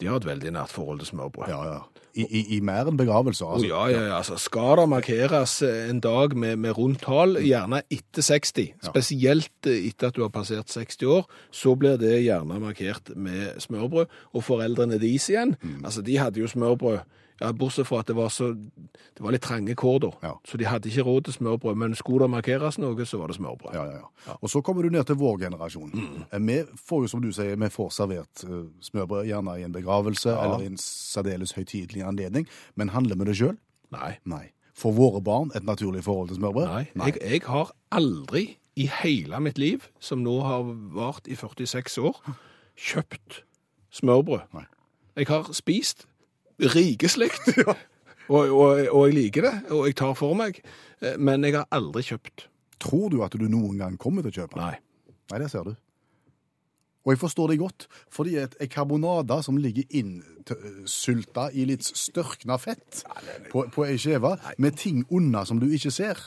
[0.00, 1.50] De har et veldig nært forhold til smørbrød.
[1.50, 1.82] Ja, ja.
[2.14, 3.46] I, i, i mer enn begravelser.
[3.46, 3.66] altså.
[3.66, 3.68] Altså.
[3.68, 8.22] ja, ja, ja, altså Skal det markeres en dag med, med rundt tall, gjerne etter
[8.22, 13.58] 60, spesielt etter at du har passert 60 år, så blir det gjerne markert med
[13.58, 14.06] smørbrød.
[14.32, 17.02] Og foreldrene deres igjen, altså de hadde jo smørbrød,
[17.40, 20.32] ja, bortsett fra at det var, så, det var litt trange kår da, Ja.
[20.46, 23.36] så de hadde ikke råd til smørbrød, men skulle det markeres noe, så var det
[23.36, 23.74] smørbrød.
[23.74, 24.36] Ja, ja, ja.
[24.40, 25.90] Og så kommer du ned til vår generasjon.
[25.94, 26.46] Mm.
[26.46, 30.30] Vi får jo, som du sier, vi får servert eh, smørbrød gjerne i en begravelse
[30.30, 32.46] eller i en særdeles høytidelig anledning.
[32.76, 33.56] Men handler vi det sjøl?
[33.90, 34.14] Nei.
[34.24, 34.44] Nei.
[34.74, 36.66] Får våre barn et naturlig forhold til smørbrød?
[36.94, 41.98] Nei, Jeg, jeg har aldri i hele mitt liv, som nå har vart i 46
[42.02, 42.16] år,
[42.88, 43.42] kjøpt
[43.94, 44.48] smørbrød.
[44.54, 44.64] Nei.
[45.16, 46.06] Jeg har spist
[46.60, 47.76] rikeslikt, og,
[48.28, 50.60] og, og jeg liker det, og jeg tar for meg,
[51.02, 52.48] eh, men jeg har aldri kjøpt.
[52.84, 54.60] Tror du at du noen gang kommer til å kjøpe?
[54.60, 54.76] Nei.
[55.32, 55.74] Nei, det ser du.
[57.04, 63.02] Og jeg forstår det godt, fordi et karbonade som ligger innsylta i litt størkna fett
[63.52, 66.22] på, på ei skive, med ting unna som du ikke ser,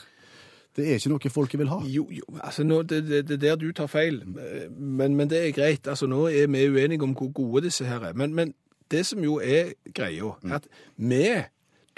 [0.78, 1.80] det er ikke noe folket vil ha.
[1.90, 5.54] Jo, jo, altså nå, det, er der du tar feil, Eh, men, men det er
[5.56, 5.88] greit.
[5.88, 8.14] Altså nå er vi uenige om hvor gode disse her er.
[8.14, 8.54] Men, men
[8.90, 11.24] det som jo er greia, er at vi,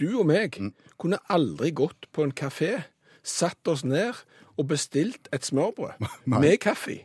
[0.01, 0.57] du og meg,
[1.01, 2.83] kunne aldri gått på en kafé,
[3.23, 4.25] satt oss ned
[4.57, 6.01] og bestilt et smørbrød
[6.41, 7.05] med kaffe.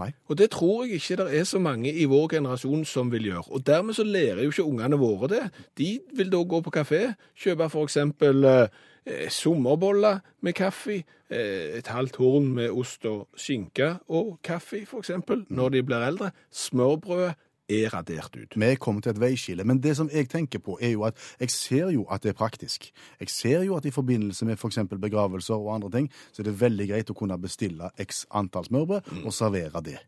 [0.00, 0.12] Nei.
[0.32, 3.50] Og det tror jeg ikke det er så mange i vår generasjon som vil gjøre.
[3.52, 5.42] Og dermed så lærer jo ikke ungene våre det.
[5.78, 7.02] De vil da gå på kafé,
[7.36, 13.98] kjøpe for eksempel eh, sommerboller med kaffe, eh, et halvt horn med ost og skinke
[14.08, 16.30] og kaffe for eksempel, når de blir eldre.
[16.50, 17.34] Smørbrødet
[17.70, 18.56] er radert ut.
[18.56, 21.18] Vi er kommet til et veiskille, men det som jeg tenker på er jo at
[21.40, 22.90] jeg ser jo at det er praktisk.
[23.20, 24.78] Jeg ser jo at i forbindelse med f.eks.
[25.00, 29.24] begravelser og andre ting, så er det veldig greit å kunne bestille x antall smørbrød
[29.24, 29.98] og servere det.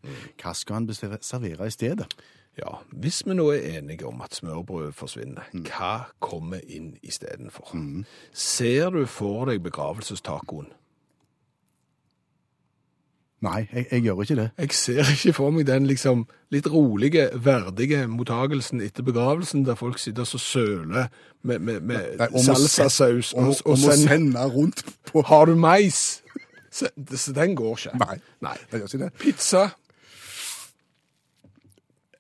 [0.43, 2.09] Hva skal bestille, servere i stedet?
[2.59, 7.73] Ja, hvis vi nå er enige om at smørbrød forsvinner, hva kommer inn istedenfor?
[8.33, 10.69] Ser du for deg begravelsestacoen?
[13.43, 14.49] Nei, jeg, jeg gjør ikke det.
[14.59, 19.99] Jeg ser ikke for meg den liksom litt rolige, verdige mottagelsen etter begravelsen, der folk
[19.99, 21.09] sitter og søler
[21.43, 25.51] med, med, med Nei, om salsasaus Og, og, og, og send, sende rundt på Har
[25.51, 26.21] du mais?
[26.71, 27.99] Så, så den går ikke.
[27.99, 28.55] Nei, Nei.
[28.71, 29.11] jeg gjør ikke det.
[29.21, 29.65] Pizza.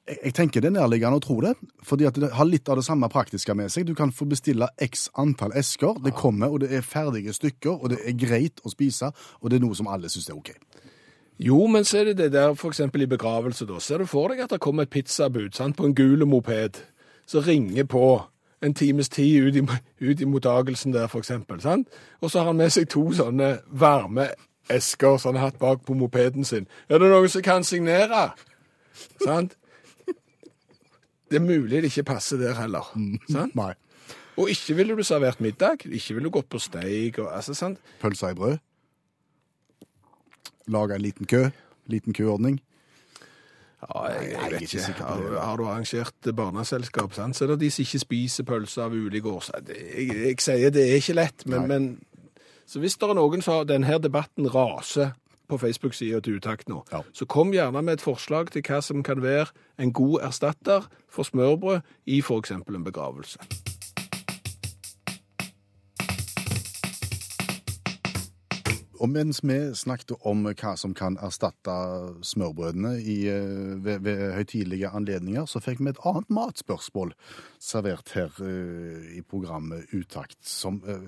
[0.08, 1.54] Jeg, jeg tenker det er nærliggende å tro det,
[1.86, 3.86] fordi at det har litt av det samme praktiske med seg.
[3.86, 7.94] Du kan få bestille x antall esker, det kommer, og det er ferdige stykker, og
[7.94, 10.50] det er greit å spise, og det er noe som alle syns er OK.
[11.38, 13.78] Jo, men så er det det der eksempel i begravelse da.
[13.80, 16.82] Ser du for deg at det kommer et pizzabud sant, på en gul moped,
[17.26, 18.22] som ringer på
[18.62, 19.62] en times tid ut i,
[20.00, 21.08] ut i mottagelsen der,
[21.58, 21.88] sant?
[22.20, 24.28] Og så har han med seg to sånne varme
[24.70, 26.68] esker som han har hatt bak på mopeden sin.
[26.88, 28.30] Er det noen som kan signere?
[29.24, 29.56] Sant?
[31.32, 32.92] Det er mulig det ikke passer der heller.
[33.30, 33.56] Sant?
[33.56, 33.72] Nei.
[34.36, 37.80] Og ikke ville du servert middag, ikke ville du gått på steik, og altså, sant?
[38.00, 38.60] Pølser i brød.
[40.68, 41.48] Lage en liten kø.
[41.90, 42.60] Liten køordning.
[43.82, 45.02] Ja, jeg, jeg jeg vet ikke ikke.
[45.04, 47.36] Har, har du arrangert barneselskap, sant?
[47.36, 49.74] så er det de som ikke spiser pølser av ulike årsaker.
[49.74, 51.88] Jeg, jeg sier det er ikke lett, men, men
[52.66, 55.10] Så hvis det er noen som denne debatten raser
[55.50, 57.02] på Facebook-sida til Utakt nå, Ja.
[57.12, 61.26] så kom gjerne med et forslag til hva som kan være en god erstatter for
[61.26, 62.50] smørbrød i f.eks.
[62.54, 63.38] en begravelse.
[69.02, 71.74] Og mens vi snakket om hva som kan erstatte
[72.22, 77.10] smørbrødene i, eh, ved, ved høytidelige anledninger, så fikk vi et annet matspørsmål
[77.62, 80.38] servert her uh, i programmet Utakt.
[80.46, 81.06] Som uh,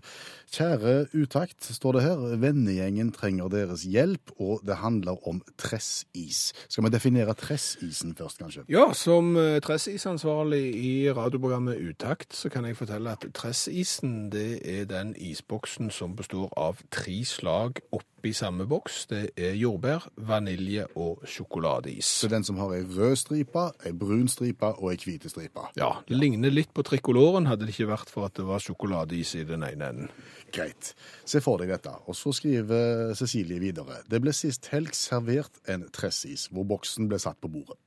[0.51, 6.53] Kjære Utakt, står det her, vennegjengen trenger deres hjelp, og det handler om tressis.
[6.69, 8.67] Skal vi definere tressisen først, kanskje?
[8.71, 15.15] Ja, som tressisansvarlig i radioprogrammet Utakt, så kan jeg fortelle at tressisen det er den
[15.19, 19.05] isboksen som består av tre slag oppi samme boks.
[19.11, 22.09] Det er jordbær, vanilje og sjokoladeis.
[22.23, 25.69] Så den som har ei rød stripe, ei brun stripe og ei hvite stripe.
[25.79, 29.35] Ja, det ligner litt på trikoloren, hadde det ikke vært for at det var sjokoladeis
[29.41, 30.13] i den ene enden.
[30.55, 30.95] Greit.
[31.27, 31.93] Se for deg dette.
[32.09, 34.03] Og så skriver Cecilie videre.
[34.09, 37.79] Det ble sist helg servert en tressis, hvor boksen ble satt på bordet.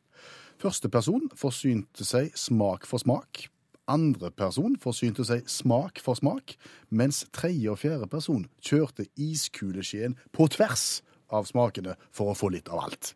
[0.58, 3.46] Første person forsynte seg smak for smak.
[3.88, 6.58] Andre person forsynte seg smak for smak,
[6.92, 11.00] mens tredje og fjerde person kjørte iskuleskjeen på tvers
[11.32, 13.14] av smakene for å få litt av alt.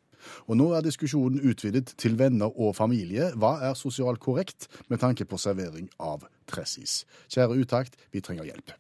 [0.48, 3.32] Og nå er diskusjonen utvidet til venner og familie.
[3.36, 7.02] Hva er sosialt korrekt med tanke på servering av tressis?
[7.32, 8.76] Kjære utakt, vi trenger hjelp.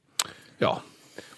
[0.62, 0.77] Ja,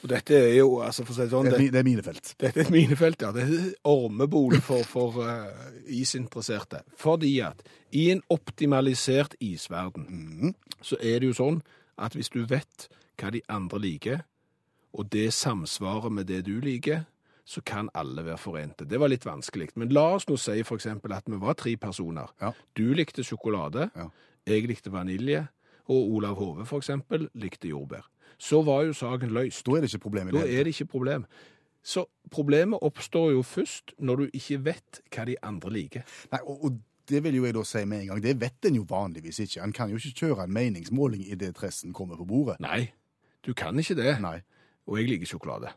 [0.03, 2.33] og dette er jo, altså for å si det sånn, Det det, er minefelt.
[2.39, 3.31] Dette er et minefelt, ja.
[3.31, 5.47] Det er ormebol for, for uh,
[5.87, 6.81] isinteresserte.
[6.99, 7.63] Fordi at
[7.95, 11.61] i en optimalisert isverden, så er det jo sånn
[11.97, 12.89] at hvis du vet
[13.21, 14.21] hva de andre liker,
[14.93, 17.05] og det samsvarer med det du liker,
[17.45, 18.85] så kan alle være forente.
[18.87, 19.73] Det var litt vanskelig.
[19.75, 22.31] Men la oss nå si eksempel at vi var tre personer.
[22.41, 22.53] Ja.
[22.75, 24.09] Du likte sjokolade, Ja.
[24.47, 25.47] jeg likte vanilje,
[25.87, 28.07] og Olav Hove eksempel likte jordbær.
[28.37, 29.65] Så var jo saken løst.
[29.65, 31.25] Da er det ikke problem i Da er det ikke problem.
[31.83, 36.03] Så problemet oppstår jo først når du ikke vet hva de andre liker.
[36.31, 36.77] Nei, og, og
[37.11, 38.21] det vil jo jeg da si med en gang.
[38.23, 39.61] Det vet en jo vanligvis ikke.
[39.65, 42.55] En kan jo ikke kjøre en meningsmåling idet dressen kommer på bordet.
[42.63, 42.85] Nei,
[43.43, 44.13] du kan ikke det.
[44.23, 44.37] Nei.
[44.87, 45.73] Og jeg liker sjokolade.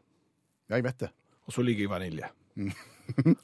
[0.71, 1.11] Ja, jeg vet det.
[1.47, 2.31] Og så liker jeg vanilje.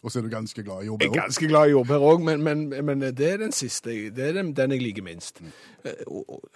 [0.03, 1.17] Og så er du ganske glad i Jeg jordbær òg.
[1.21, 3.93] ganske glad i jordbær òg, men, men, men det er den siste.
[4.11, 5.43] Det er den, den jeg liker minst.
[5.85, 6.49] Eh, Og, og,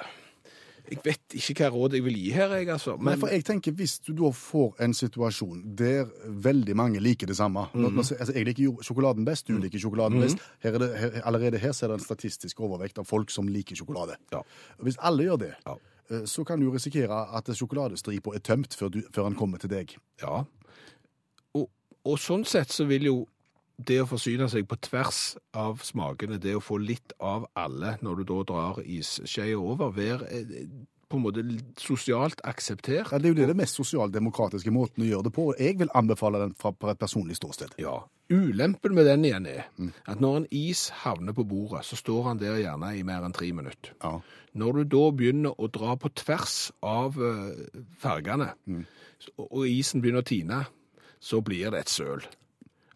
[0.90, 2.94] jeg vet ikke hva råd jeg vil gi her, jeg, altså.
[2.96, 6.07] Nei, Men for jeg tenker Hvis du da får en situasjon der
[6.46, 9.79] veldig mange liker det samme nå, nå, altså, Jeg liker jo sjokoladen best, du liker
[9.83, 10.38] sjokoladen best.
[10.62, 13.49] Her er det, her, allerede her ser er det en statistisk overvekt av folk som
[13.49, 14.16] liker sjokolade.
[14.33, 14.42] Ja.
[14.83, 15.77] Hvis alle gjør det, Ja.
[16.11, 19.70] eh, så kan du risikere at sjokoladestripa er tømt før, du, før han kommer til
[19.70, 19.96] deg.
[20.22, 20.44] Ja.
[21.57, 21.68] Og,
[22.05, 23.16] og sånn sett så vil jo
[23.76, 28.22] det å forsyne seg på tvers av smakene, det å få litt av alle når
[28.22, 30.68] du da drar isskeia over, være eh,
[31.06, 31.42] på en måte
[31.78, 33.12] sosialt akseptert.
[33.12, 35.44] Ja, det er jo det, det mest sosialdemokratiske måten å gjøre det på.
[35.60, 37.76] Jeg vil anbefale den fra, et personlig ståsted.
[37.78, 38.00] Ja.
[38.32, 39.68] Ulempen med den igjen er
[40.10, 43.36] at når en is havner på bordet, så står han der gjerne i mer enn
[43.36, 43.94] tre minutter.
[44.02, 44.16] Ja.
[44.58, 48.54] Når du da begynner å dra på tvers av eh, fargene,
[49.36, 50.58] og og isen begynner å tine,
[51.22, 52.24] så blir det et søl.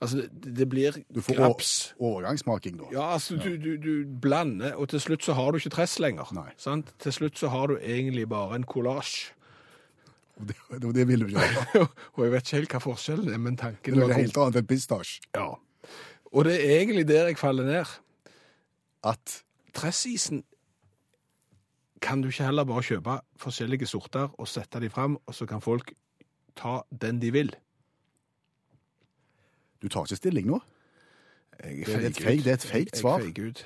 [0.00, 1.94] Altså, det, blir Du får graps.
[2.00, 2.86] overgangsmaking, da.
[2.92, 6.30] Ja, altså, du, du, du blander, og til slutt så har du ikke tress lenger.
[6.32, 6.46] Nei.
[6.56, 6.94] Sant?
[6.98, 9.34] Til slutt så har du egentlig bare en kollasj.
[10.40, 11.84] Og Det, det, det vil du ikke ha.
[12.16, 14.62] og jeg vet ikke helt hva forskjellen er, men tanken Det er noe helt annet
[14.62, 15.20] enn pistasje.
[15.36, 15.50] Ja.
[16.32, 17.92] Og det er egentlig der jeg faller ned.
[19.04, 19.42] At
[19.76, 20.44] Tressisen
[22.00, 25.60] kan du ikke heller bare kjøpe forskjellige sorter og sette de fram, og så kan
[25.60, 25.92] folk
[26.56, 27.52] ta den de vil.
[29.82, 30.60] Du tar ikke stilling nå.
[31.64, 33.18] Jeg Det er et feig- feigt svar.
[33.18, 33.64] Jeg feiger ut.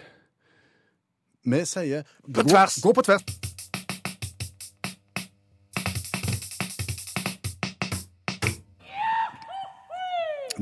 [1.44, 2.02] Vi sier
[2.34, 2.80] På tvers.
[2.82, 3.22] Gå på tvers.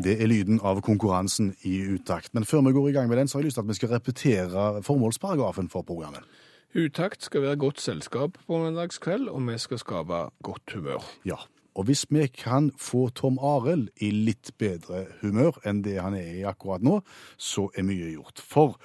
[0.03, 2.31] Det er lyden av konkurransen i utakt.
[2.35, 3.77] Men før vi går i gang med den, så har jeg lyst til at vi
[3.77, 6.25] skal repetere formålsparagrafen for programmet.
[6.73, 11.05] Utakt skal være godt selskap på mandagskveld, og vi skal skape godt humør.
[11.29, 11.37] Ja,
[11.75, 16.29] og hvis vi kan få Tom Arild i litt bedre humør enn det han er
[16.43, 17.01] i akkurat nå,
[17.41, 18.43] så er mye gjort.
[18.45, 18.77] For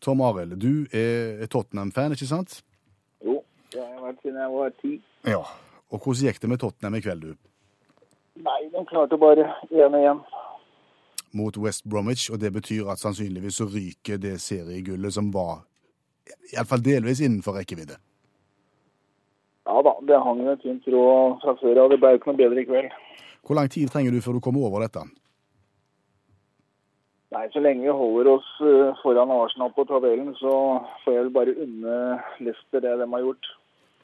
[0.00, 2.60] Tom Arild, du er Tottenham-fan, ikke sant?
[3.24, 3.40] Jo,
[3.72, 4.94] det har jeg vært siden jeg var ti.
[5.26, 5.42] Ja.
[5.90, 7.36] Og hvordan gikk det med Tottenham i kveld, du?
[8.46, 10.22] Nei, de klarte bare 1-1.
[11.36, 15.64] Mot West Bromwich, og det betyr at sannsynligvis så ryker det seriegullet som var
[16.52, 17.98] iallfall delvis innenfor rekkevidde.
[19.66, 21.90] Ja da, det hang en tynn tråd fra før av.
[21.90, 22.92] Det ble ikke noe bedre i kveld.
[23.46, 25.02] Hvor lang tid trenger du før du kommer over dette?
[27.34, 30.52] Nei, så lenge vi holder oss eh, foran Arsenal på tabellen, så
[31.02, 31.96] får jeg vel bare unne
[32.38, 33.48] Leicester det de har gjort.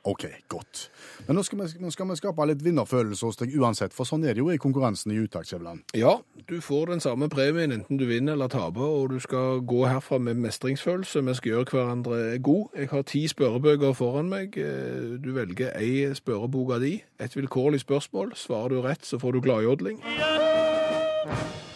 [0.05, 0.91] OK, godt.
[1.29, 4.35] Men nå skal vi, skal vi skape litt vinnerfølelse hos deg uansett, for sånn er
[4.35, 5.85] det jo i konkurransen i Uttaksjevland.
[5.95, 6.17] Ja,
[6.51, 10.19] du får den samme premien enten du vinner eller taper, og du skal gå herfra
[10.19, 11.23] med mestringsfølelse.
[11.29, 12.75] Vi skal gjøre hverandre god.
[12.83, 14.59] Jeg har ti spørrebøker foran meg.
[14.59, 16.97] Eh, Du velger ei spørrebok av de.
[17.23, 18.35] Et vilkårlig spørsmål.
[18.35, 20.03] Svarer du rett, så får du gladjodling.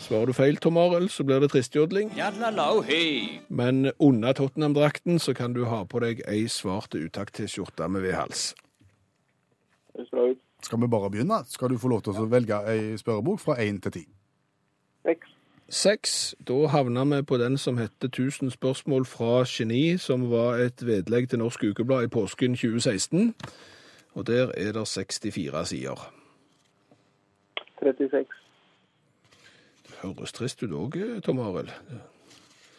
[0.07, 2.13] Svarer du feil, Tom Arild, så blir det tristjodling.
[3.49, 8.05] Men under Tottenham-drakten så kan du ha på deg ei svart utakt til skjorte med
[8.07, 8.53] V-hals.
[9.97, 10.39] Det ser bra ut.
[10.63, 11.41] Skal vi bare begynne?
[11.51, 14.05] Skal du få lov til å velge ei spørrebok fra én til ti?
[15.03, 15.35] Seks.
[15.69, 16.15] Seks.
[16.47, 21.33] Da havna vi på den som heter 1000 spørsmål fra geni, som var et vedlegg
[21.35, 23.35] til Norsk Ukeblad i påsken 2016.
[24.15, 26.11] Og der er det 64 sider.
[27.83, 28.46] 36.
[30.03, 31.73] Høres trist ut òg, Tom Arild.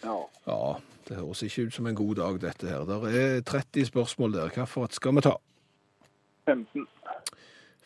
[0.03, 0.17] Ja.
[0.47, 0.75] Ja,
[1.07, 2.85] det høres ikke ut som en god dag, dette her.
[2.87, 4.51] Det er 30 spørsmål der.
[4.53, 5.33] Hvilket skal vi ta?
[6.45, 6.87] 15.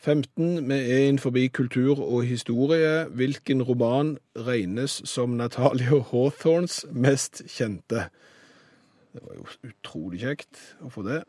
[0.02, 0.68] 15.
[0.68, 3.04] Vi er innenfor kultur og historie.
[3.04, 8.08] Hvilken roman regnes som Natalia Hawthorns mest kjente?
[9.12, 11.22] Det var jo utrolig kjekt å få det.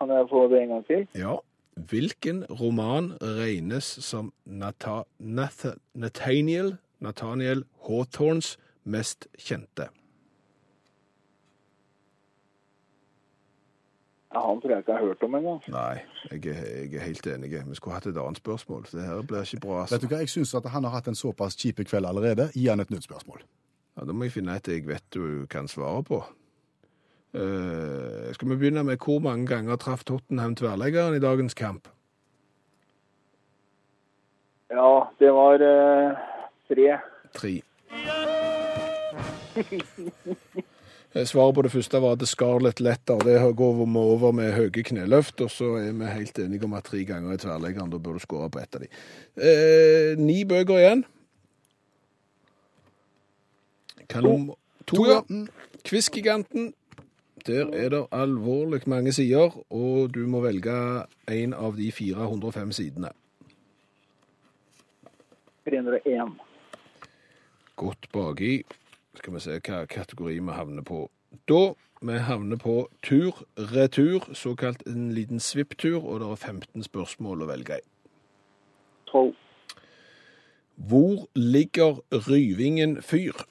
[0.00, 1.04] Kan jeg få det en gang til?
[1.14, 1.36] Ja.
[1.74, 9.90] Hvilken roman regnes som Nata Nath Nathaniel, Nathaniel Hawthorns mest kjente?
[14.34, 15.60] Ja, han tror jeg ikke jeg har hørt om engang.
[15.70, 15.98] Nei,
[16.32, 17.50] jeg er, jeg er helt enig.
[17.68, 18.86] Vi skulle hatt et annet spørsmål.
[18.90, 19.84] Det her blir ikke bra.
[19.84, 20.00] Vet Altså.
[20.02, 22.48] du hva, Jeg syns at han har hatt en såpass kjip kveld allerede.
[22.54, 23.44] Gi han et nytt spørsmål.
[23.96, 26.24] Ja, da må jeg finne et jeg vet du kan svare på.
[27.34, 31.88] Uh, skal vi begynne med hvor mange ganger traff Tottenham tverrleggeren i dagens kamp?
[34.70, 36.16] Ja, det var eh,
[36.68, 36.98] tre.
[37.34, 37.54] Tre.
[41.14, 43.20] Eh, Svaret på det første var The Scarlet Letter.
[43.22, 46.88] Det går vi over med høye kneløft, og så er vi helt enige om at
[46.90, 47.90] tre ganger er tverrleggeren.
[47.92, 48.88] Da bør du skåre på ett av de.
[49.38, 51.04] Eh, ni bøker igjen.
[54.10, 54.50] Kanon...
[54.86, 55.20] To, ja.
[55.86, 56.72] Quiz-giganten.
[57.46, 60.74] Der er det alvorlig mange sider, og du må velge
[61.28, 63.12] en av de 405 sidene.
[65.68, 66.34] 301.
[67.76, 68.62] Godt baki.
[69.14, 71.08] Skal vi se hva kategori vi havner på.
[71.48, 77.48] Da vi havner på tur-retur, såkalt en liten svipptur, og det er 15 spørsmål å
[77.48, 77.84] velge i.
[79.10, 79.34] 12.
[80.74, 83.46] Hvor ligger Ryvingen fyr?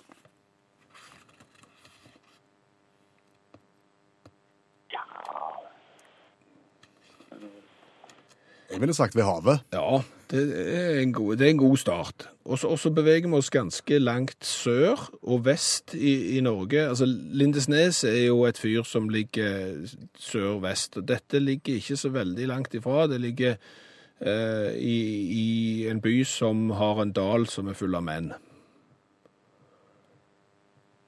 [8.74, 9.60] Jeg ville sagt ved havet.
[9.74, 12.33] Ja, det er en god, det er en god start.
[12.44, 16.82] Og så beveger vi oss ganske langt sør og vest i, i Norge.
[16.90, 19.86] Altså, Lindesnes er jo et fyr som ligger
[20.20, 20.98] sør-vest.
[21.00, 23.08] og Dette ligger ikke så veldig langt ifra.
[23.08, 24.98] Det ligger eh, i,
[25.40, 25.46] i
[25.88, 28.34] en by som har en dal som er full av menn.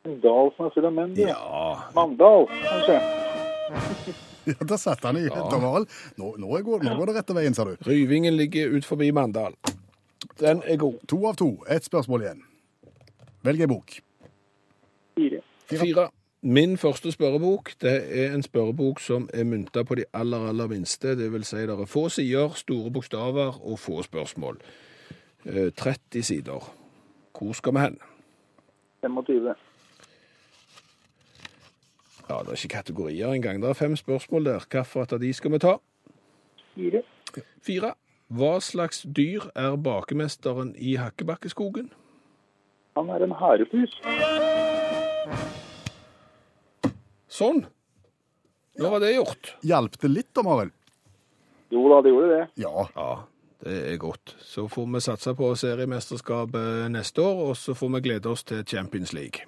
[0.08, 1.20] En dal som er full av menn.
[1.20, 3.02] Ja, Mandal, kanskje.
[4.46, 5.42] Ja, Der satte han i ja.
[5.50, 7.72] Nå, nå, går, nå går det rette veien, sa du.
[7.82, 9.58] Ryvingen ligger ut forbi Mandal.
[10.40, 11.00] Den er god.
[11.08, 11.50] To av to.
[11.70, 12.44] Ett spørsmål igjen.
[13.44, 13.98] Velg ei bok.
[15.16, 15.42] Fire.
[15.70, 16.10] Fire.
[16.46, 21.16] Min første spørrebok det er en spørrebok som er mynta på de aller, aller minste.
[21.18, 24.60] Det vil si det er få sider, store bokstaver og få spørsmål.
[25.46, 26.74] Eh, 30 sider.
[27.38, 28.00] Hvor skal vi hen?
[29.02, 29.56] 25.
[32.30, 33.62] Ja, Det er ikke kategorier engang.
[33.62, 34.60] Det er fem spørsmål der.
[34.70, 35.76] Hvilket av de skal vi ta?
[36.76, 37.02] Fire.
[37.62, 37.94] Fire.
[38.34, 41.92] Hva slags dyr er bakemesteren i Hakkebakkeskogen?
[42.98, 43.94] Han er en harepus.
[47.30, 47.66] Sånn.
[48.80, 49.54] Nå var det gjort.
[49.64, 50.74] Hjalp det litt, da, Arild?
[51.74, 52.44] Jo da, det gjorde det.
[52.62, 52.88] Ja.
[52.96, 53.10] Ja,
[53.66, 54.36] Det er godt.
[54.46, 58.66] Så får vi satse på seriemesterskapet neste år, og så får vi glede oss til
[58.68, 59.46] Champions League.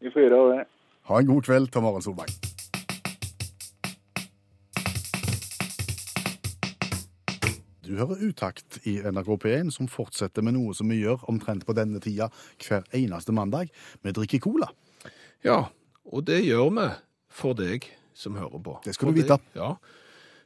[0.00, 0.64] Vi får gjøre det.
[1.10, 2.34] Ha en god kveld, Tom Arild Solberg.
[7.88, 11.72] Du hører Utakt i NRK P1, som fortsetter med noe som vi gjør omtrent på
[11.76, 12.26] denne tida
[12.60, 13.70] hver eneste mandag.
[14.04, 14.68] Vi drikker cola.
[15.46, 15.62] Ja,
[16.04, 16.84] og det gjør vi
[17.32, 18.74] for deg som hører på.
[18.84, 19.38] Det skal For du vite.
[19.40, 19.70] Deg, ja.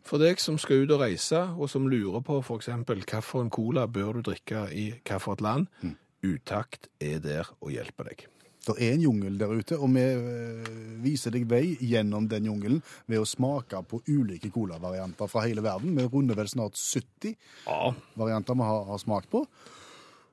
[0.07, 2.70] For deg som skal ut og reise, og som lurer på f.eks.
[2.87, 5.96] hvilken cola bør du drikke i hvilket land, Mm.
[6.22, 8.20] Utakt er der og hjelper deg.
[8.62, 10.72] Det er en jungel der ute, og vi eh,
[11.03, 15.96] viser deg vei gjennom den jungelen ved å smake på ulike colavarianter fra hele verden.
[15.98, 17.35] Vi runder vel snart 70
[17.66, 19.42] Ja, varianter vi har, har smakt på.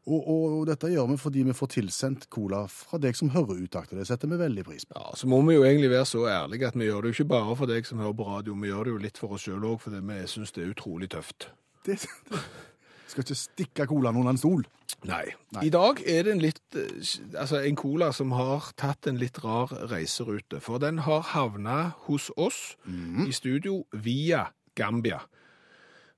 [0.09, 3.61] Og, og, og dette gjør vi fordi vi får tilsendt cola fra deg som hører
[3.65, 3.99] utakter.
[3.99, 4.97] det setter vi veldig pris på.
[4.97, 7.33] Ja, så må vi jo egentlig være så ærlige at vi gjør det jo ikke
[7.33, 9.67] bare for deg som hører på radio, vi gjør det jo litt for oss sjøl
[9.73, 11.51] òg, fordi vi syns det er utrolig tøft.
[11.85, 12.41] Det, det
[13.09, 14.63] skal ikke stikke colaen under en stol.
[15.07, 15.25] Nei.
[15.55, 15.65] Nei.
[15.67, 19.39] I dag er det en litt eh, Altså en cola som har tatt en litt
[19.43, 20.59] rar reiserute.
[20.63, 22.75] For den har havna hos oss
[23.25, 25.21] i studio via Gambia.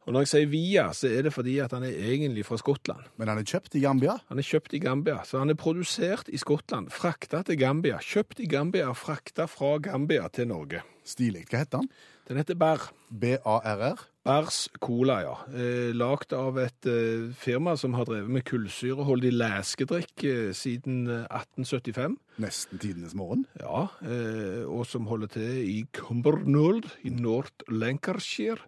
[0.01, 3.04] Og når jeg sier via, så er det fordi at han er egentlig fra Skottland.
[3.21, 4.15] Men han er kjøpt i Gambia.
[4.32, 8.41] Han er kjøpt i Gambia, så han er produsert i Skottland, frakta til Gambia, kjøpt
[8.41, 10.82] i Gambia frakta fra Gambia til Norge.
[11.06, 11.45] Stilig.
[11.51, 11.91] Hva heter han?
[12.31, 12.93] Den heter Bær.
[13.11, 14.05] B-A-R-R.
[14.23, 15.33] Bærs Cola, ja.
[15.51, 21.25] Eh, lagd av et eh, firma som har drevet med kullsyreholdig leskedrikk eh, siden eh,
[21.27, 22.15] 1875.
[22.39, 23.43] Nesten tidenes morgen.
[23.59, 28.63] Ja, eh, og som holder til i Cumbernauld i North Lancashire.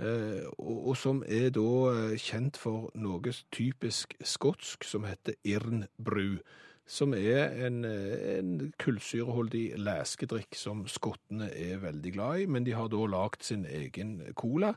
[0.00, 6.38] Eh, og, og som er da eh, kjent for noe typisk skotsk som heter Irnbru.
[6.86, 12.74] Som er en, eh, en kullsyreholdig læskedrikk som skottene er veldig glad i, men de
[12.74, 14.74] har da lagd sin egen cola.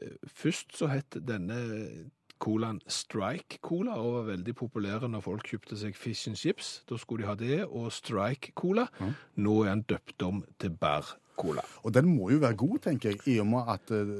[0.00, 2.10] Eh, Først så het denne
[2.42, 6.82] colaen Strike Cola, og var veldig populære når folk kjøpte seg fish and chips.
[6.90, 8.88] Da skulle de ha det, og Strike Cola.
[9.36, 11.64] Nå er den døpt om til Bær Cola.
[11.82, 14.12] Og den må jo være god, tenker jeg, i og med at eh,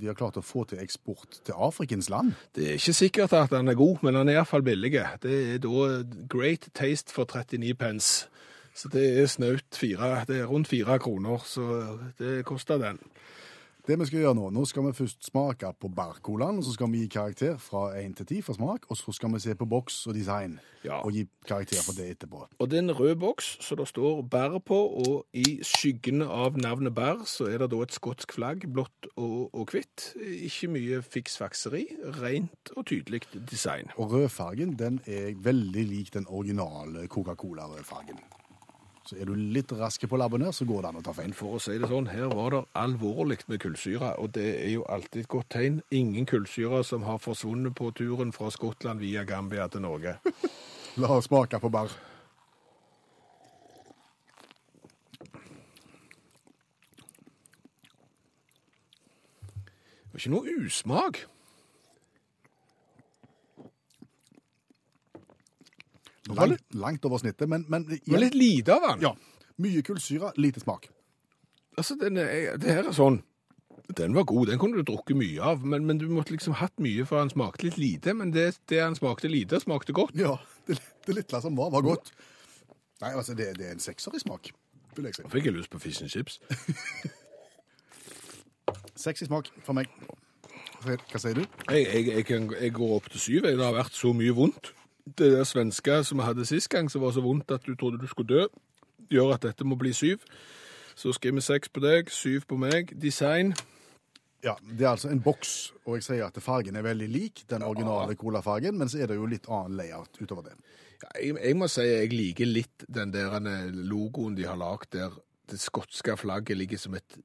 [0.00, 2.34] de har klart å få til eksport til Afrikens land.
[2.56, 4.94] Det er ikke sikkert at den er god, men den er iallfall billig.
[5.22, 5.88] Det er da
[6.32, 8.28] Great Taste for 39 pence.
[8.74, 11.84] Så det er snaut fire, det er rundt fire kroner, så
[12.18, 12.98] det koster den.
[13.84, 16.88] Det vi skal gjøre nå, nå skal vi først smake på barcolaen, og så skal
[16.88, 19.66] vi gi karakter fra 1 til 10 for smak, og så skal vi se på
[19.68, 21.02] boks og design, Ja.
[21.04, 22.46] og gi karakter for det etterpå.
[22.58, 26.56] Og det er en rød boks, så det står bær på, og i skyggen av
[26.56, 30.14] navnet bær så er det da et skotsk flagg, blått og, og hvitt.
[30.16, 31.84] Ikke mye fiksfakseri,
[32.22, 33.20] rent og tydelig
[33.50, 33.92] design.
[33.98, 38.16] Og rødfargen, den er veldig lik den originale Coca-Cola-rødfargen.
[39.04, 41.34] Så er du litt raske på labben her, så går det an å ta feil.
[41.36, 44.86] For å si det sånn, her var det alvorlig med kullsyre, og det er jo
[44.88, 45.82] alltid et godt tegn.
[45.92, 50.16] Ingen kullsyre som har forsvunnet på turen fra Skottland via Gambia til Norge.
[51.02, 51.92] La oss smake på bar
[60.14, 61.24] Det var ikke noe usmak.
[66.32, 66.74] Var litt...
[66.74, 69.08] langt over snittet, men, men Det var litt lite av den.
[69.08, 69.14] Ja.
[69.60, 70.88] Mye kullsyre, lite smak.
[71.76, 73.18] Altså, den er, det her er sånn
[73.98, 76.72] Den var god, den kunne du drukket mye av, men, men du måtte liksom hatt
[76.80, 78.14] mye for han smakte litt lite.
[78.16, 80.14] Men det, det han smakte lite, smakte godt.
[80.16, 82.14] Ja, det, det lille som var, var godt.
[83.02, 84.48] Nei, altså, det, det er en sekser i smak,
[84.96, 85.26] vil jeg si.
[85.26, 86.40] Nå fikk jeg lyst på fish and chips.
[89.04, 89.92] Seks i smak for meg.
[90.84, 91.44] Hva sier du?
[91.68, 93.46] Jeg, jeg, jeg, kan, jeg går opp til syv.
[93.46, 94.72] Det har vært så mye vondt.
[95.04, 98.00] Det der svenske som vi hadde sist gang, som var så vondt at du trodde
[98.00, 98.46] du skulle dø,
[99.12, 100.24] gjør at dette må bli syv.
[100.96, 102.94] Så skriver vi seks på deg, syv på meg.
[103.00, 103.52] Design.
[104.44, 107.62] Ja, Det er altså en boks, og jeg sier at fargen er veldig lik den
[107.62, 110.56] originale colafargen, men så er det jo litt annen layout utover det.
[111.02, 113.38] Ja, jeg, jeg må si jeg liker litt den der
[113.72, 115.16] logoen de har lagd der
[115.50, 117.16] det skotske flagget ligger som et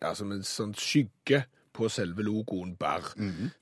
[0.00, 1.44] ja, som en sånn skygge
[1.76, 3.12] på selve logoen Bær.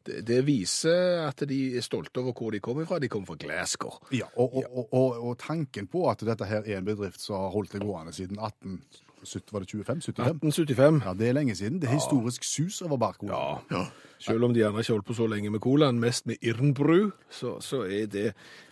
[0.06, 3.00] det, det viser at de er stolte over hvor de kommer fra.
[3.02, 3.98] De kommer fra Glasgow.
[4.14, 7.50] Ja, og, og, og, og, tanken på at dette her er en bedrift som har
[7.54, 10.02] holdt det gående siden 1870, var det 25?
[10.02, 10.30] 75?
[10.30, 11.02] 1875.
[11.04, 11.80] Ja, det er lenge siden.
[11.82, 13.40] Det er historisk sus over barcola.
[13.72, 13.86] Ja.
[14.18, 17.60] Selv om de gjerne ikke holdt på så lenge med colaen, mest med Irnbru, så,
[17.60, 18.24] så er det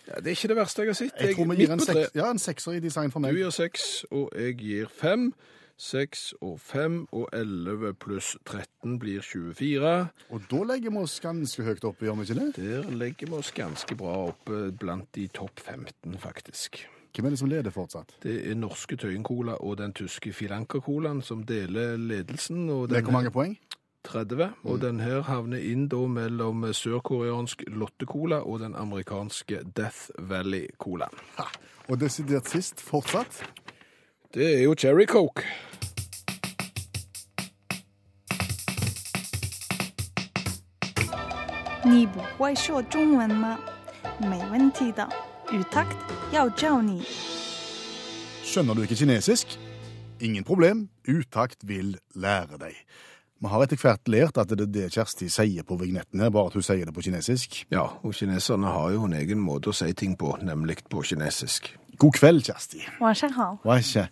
[0.07, 1.19] ja, Det er ikke det verste jeg har sett.
[1.19, 3.33] Jeg tror vi gir en, seks, ja, en sekser i design for meg.
[3.33, 5.33] Du gir seks, og jeg gir fem.
[5.77, 9.93] Seks og 5 og 11 pluss 13 blir 24.
[10.29, 12.49] Og da legger vi oss ganske høyt oppe, gjør vi ikke det?
[12.59, 16.83] Der legger vi oss ganske bra oppe blant de topp 15, faktisk.
[17.13, 18.15] Hvem er det som leder fortsatt?
[18.23, 22.69] Det er norske Tøyen Cola og den tyske Filanker Colaen som deler ledelsen.
[22.69, 23.57] Og Det er hvor mange poeng?
[24.03, 31.07] 30, og den her havner inn da mellom sørkoreansk Lotte-cola og den amerikanske Death Valley-cola.
[31.37, 31.45] Ha.
[31.87, 33.43] Og desidert sist, fortsatt.
[34.33, 35.45] Det er jo Cherry Coke.
[41.84, 43.58] 你不会说中文吗？
[44.18, 45.08] 没问题的，
[45.52, 45.96] 语 takt
[46.32, 47.02] 要教你。
[48.44, 49.58] Skjønner du ikke kinesisk?
[50.20, 52.74] Ingen problem, utakt vil lære deg.
[53.38, 56.50] Vi har etter hvert lært at det er det Kjersti sier på vignetten her, bare
[56.50, 57.66] at hun sier det på kinesisk.
[57.70, 61.70] Ja, og kineserne har jo en egen måte å si ting på, nemlig på kinesisk.
[61.98, 62.82] God kveld, Kjersti.
[62.98, 64.08] 晚上好， Hva ikke?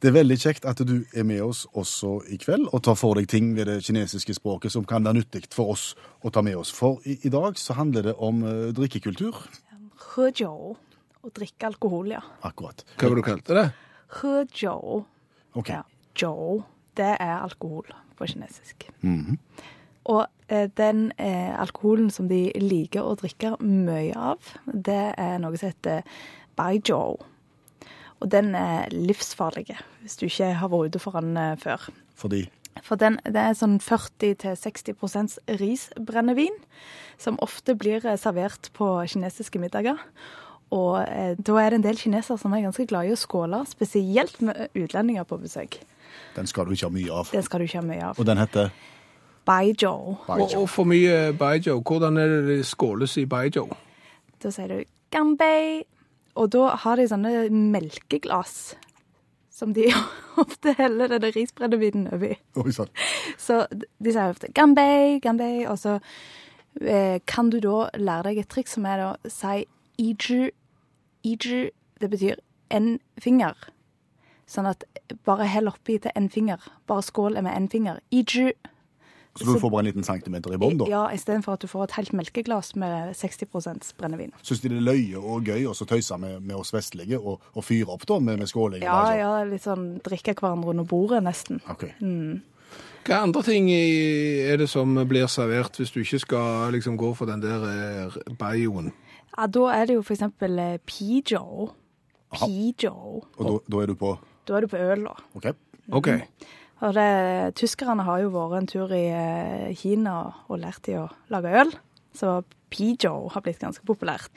[0.00, 3.18] Det er veldig kjekt at du er med oss også i kveld og tar for
[3.18, 5.90] deg ting ved det kinesiske språket som kan være nyttig for oss
[6.24, 6.70] å ta med oss.
[6.72, 9.42] For i, i dag så handler det om eh, drikkekultur.
[10.14, 10.72] Hejiao.
[11.20, 12.22] Å drikke alkohol, ja.
[12.48, 12.80] Akkurat.
[12.96, 13.66] Hva var det du kalte det?
[14.22, 15.02] Hejiao.
[15.60, 15.68] Ok.
[15.74, 15.82] Ja.
[16.16, 16.62] Jiao.
[16.96, 18.88] Det er alkohol på kinesisk.
[19.04, 19.36] Mhm.
[20.10, 25.60] Og eh, den eh, alkoholen som de liker å drikke mye av, det er noe
[25.60, 26.00] som heter
[26.56, 27.18] baijiao.
[28.20, 31.88] Og den er livsfarlig hvis du ikke har vært ute for den eh, før.
[32.16, 32.46] Fordi
[32.86, 36.54] For den, det er sånn 40-60% risbrennevin,
[37.18, 39.98] som ofte blir eh, servert på kinesiske middager.
[40.70, 43.64] Og eh, da er det en del kinesere som er ganske glad i å skåle,
[43.68, 45.80] spesielt med utlendinger på besøk.
[46.36, 47.28] den skal du ikke ha mye av.
[47.32, 48.18] Den skal du ikke ha mye av.
[48.18, 48.70] Og den heter
[49.44, 50.16] Baijiu.
[50.28, 51.80] Og, og for mye baijiu.
[51.80, 53.66] Hvordan er det det skåles i baijiu?
[54.42, 55.82] Da sier du ganbei.
[56.38, 58.74] Og da har de sånne melkeglass
[59.60, 59.88] som de
[60.42, 62.36] ofte heller denne risbrennevinen i.
[62.60, 62.92] Oi sann.
[63.38, 65.98] Så de sier ofte ganbei, ganbei, og så
[66.80, 69.66] eh, kan du da lære deg et triks som er å si
[70.00, 70.48] iju,
[71.26, 71.60] iju,
[72.00, 72.40] det betyr
[72.72, 73.58] en finger.
[74.50, 74.86] Sånn at
[75.26, 76.62] bare hell oppi til en finger.
[76.88, 78.00] Bare skål er med en finger.
[78.10, 78.50] Iju.
[79.38, 80.86] Så du får bare en liten centimeter i bånn, da?
[80.90, 84.32] Ja, istedenfor at du får et helt melkeglass med 60% brennevin.
[84.42, 87.44] Syns de det er løye og gøy å så tøyse med, med oss vestlige og,
[87.54, 88.82] og fyre opp da med, med skåling?
[88.82, 91.62] Ja, ja, litt sånn drikke hverandre under bordet, nesten.
[91.70, 91.86] Ok.
[93.06, 97.30] Hva andre ting er det som blir servert hvis du ikke skal liksom gå for
[97.30, 98.90] den der bayoen?
[99.36, 101.70] Ja, da er det jo eksempel eh, pijo.
[102.34, 102.94] Pijo.
[103.38, 104.16] Og da, da er du på
[104.46, 105.14] Da er du på øl, da.
[105.38, 105.52] OK?
[105.96, 106.10] OK.
[106.80, 107.10] Og det,
[107.60, 110.16] tyskerne har jo vært en tur i eh, Kina
[110.48, 111.74] og lært de å lage øl,
[112.16, 112.40] så
[112.72, 114.32] pijo har blitt ganske populært.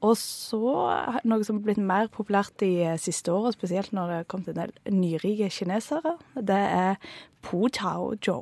[0.00, 0.72] Og så
[1.28, 4.50] noe som har blitt mer populært de eh, siste årene, spesielt når det har kommet
[4.54, 7.10] en del nyrike kinesere, det er
[7.46, 8.40] putao-jo.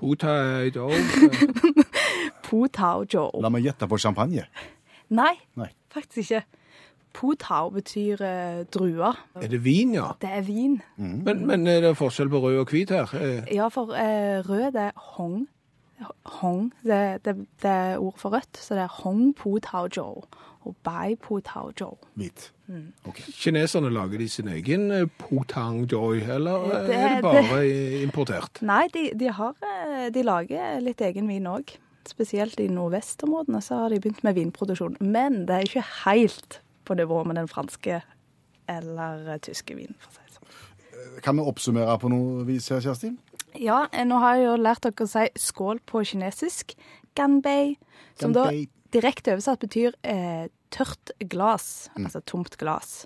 [0.00, 0.88] Potato.
[2.46, 3.26] Putao-jo.
[3.44, 4.46] La meg gjette på champagne.
[5.12, 5.68] Nei, Nei.
[5.92, 6.59] faktisk ikke.
[7.12, 9.16] Putao betyr eh, druer.
[9.34, 10.12] Er det vin, ja?
[10.22, 10.76] Det er vin.
[10.96, 13.10] Men, men er det forskjell på rød og hvit her?
[13.18, 15.48] Eh, Ja, for eh, rød det er hong.
[16.40, 20.22] Hong, det, det, det er ord for rødt, så det er hong pu tao
[20.64, 21.70] og bai pu tao
[22.16, 22.52] Hvit.
[22.68, 22.92] Mm.
[23.08, 23.20] OK.
[23.36, 28.62] Kineserne lager de sin egen eh, potang joy, eller eh, Det- er det bare importert?
[28.72, 31.76] Nei, de, de, har, eh, de lager litt egen vin òg.
[32.08, 34.96] Spesielt i nordvestområdene så har de begynt med vinproduksjon.
[35.00, 38.02] Men det er ikke helt på nivå med den franske
[38.70, 41.20] eller eh, tyske vinen, for å si det sånn.
[41.24, 43.14] Kan vi oppsummere på noe vis her, Kjersti?
[43.58, 46.76] Ja, eh, nå har jeg jo lært dere å si skål på kinesisk.
[47.18, 47.76] Ganbei.
[48.20, 48.66] Som Ganbei.
[48.66, 51.88] da direkte oversatt betyr eh, tørt glass.
[51.98, 53.04] Altså tomt glass.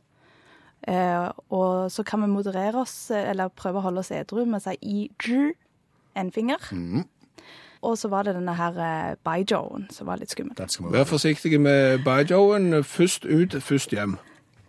[0.85, 4.61] Eh, og så kan vi moderere oss, eh, eller prøve å holde oss edru med
[4.61, 5.55] å si i zhu,
[6.15, 6.61] en finger.
[7.85, 10.57] Og så var det denne her eh, som var litt skummel.
[10.57, 12.85] Den skal vi Vær forsiktige med Bajoen.
[12.85, 14.17] Først ut, først hjem.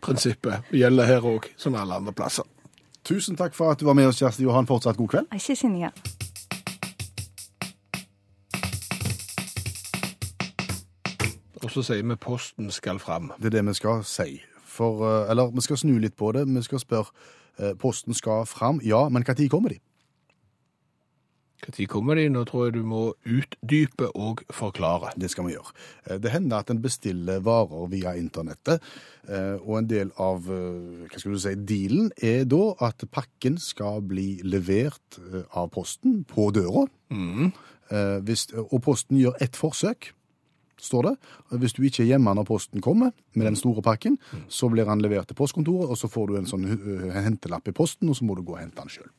[0.02, 2.44] Prinsippet gjelder her òg, som alle andre plasser.
[3.06, 5.32] Tusen takk for at du var med oss, Kjersti, og ha en fortsatt god kveld.
[5.34, 5.90] Ikke sinninger.
[11.64, 13.32] Og så sier vi posten skal fram.
[13.40, 14.42] Det er det vi skal si.
[14.66, 16.48] For, eh, eller vi skal snu litt på det.
[16.48, 17.06] Vi skal spørre
[17.60, 19.80] eh, Posten skal fram, ja, men når kommer de?
[21.66, 22.28] Når kommer de?
[22.30, 25.14] Nå tror jeg du må utdype og forklare.
[25.18, 25.74] Det skal vi gjøre.
[26.06, 28.82] Eh, Det hender at en bestiller varer via internettet,
[29.28, 33.58] eh, og en del av eh, hva skal du si, dealen er da at pakken
[33.58, 35.20] skal bli levert
[35.54, 36.86] av Posten på døra.
[37.10, 37.52] Mm.
[38.26, 40.08] Hvis, og Posten gjør ett forsøk,
[40.82, 41.14] står det.
[41.62, 44.18] Hvis du ikke er hjemme når Posten kommer med den store pakken,
[44.50, 46.66] så blir han levert til postkontoret, og så får du en sånn
[47.14, 49.12] hentelapp i posten, og så må du gå og hente den sjøl.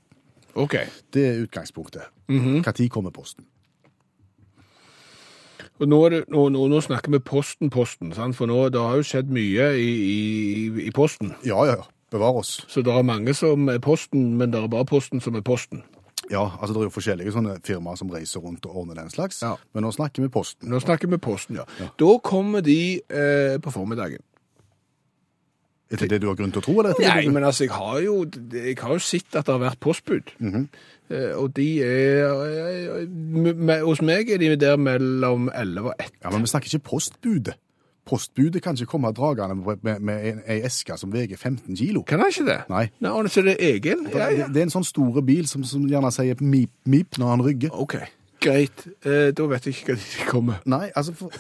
[0.56, 0.78] OK.
[1.12, 2.08] Det er utgangspunktet.
[2.28, 3.44] Når kommer Posten?
[5.76, 8.36] Og nå, nå, nå, nå snakker vi Posten, Posten, sant?
[8.38, 11.34] for nå det har jo skjedd mye i, i, i Posten.
[11.44, 12.62] Ja, ja, Bevare Bevar oss.
[12.70, 15.84] Så det er mange som er Posten, men det er bare Posten som er Posten.
[16.30, 19.42] Ja, altså det er jo forskjellige sånne firmaer som reiser rundt og ordner den slags.
[19.44, 19.52] Ja.
[19.76, 20.70] Men nå snakker vi Posten.
[20.72, 21.66] Nå snakker vi Posten, ja.
[22.00, 24.24] Da kommer de eh, på formiddagen.
[25.90, 26.72] Etter det du har grunn til å tro?
[26.82, 28.16] eller Nei, men altså, jeg har jo,
[28.52, 30.32] jeg har jo sett at det har vært postbud.
[30.42, 36.10] Eh, Og de er eh, Hos meg er de der mellom 11 og 1.
[36.24, 37.54] Ja, men vi snakker ikke postbudet.
[38.06, 42.02] Postbudet kan ikke komme dragende med, med, med en, ei eske som veier 15 kilo.
[42.06, 42.58] Kan han ikke det?
[42.70, 42.84] Nei.
[43.02, 44.04] Nei, og så er det egen?
[44.10, 44.46] Ja, Det, ja.
[44.50, 47.74] det er en sånn store bil som, som gjerne sier mip, mip når han rygger.
[47.74, 47.96] OK,
[48.46, 48.86] greit.
[49.02, 50.62] Eh, da vet jeg ikke hva de kommer.
[50.70, 51.34] Nei, altså for,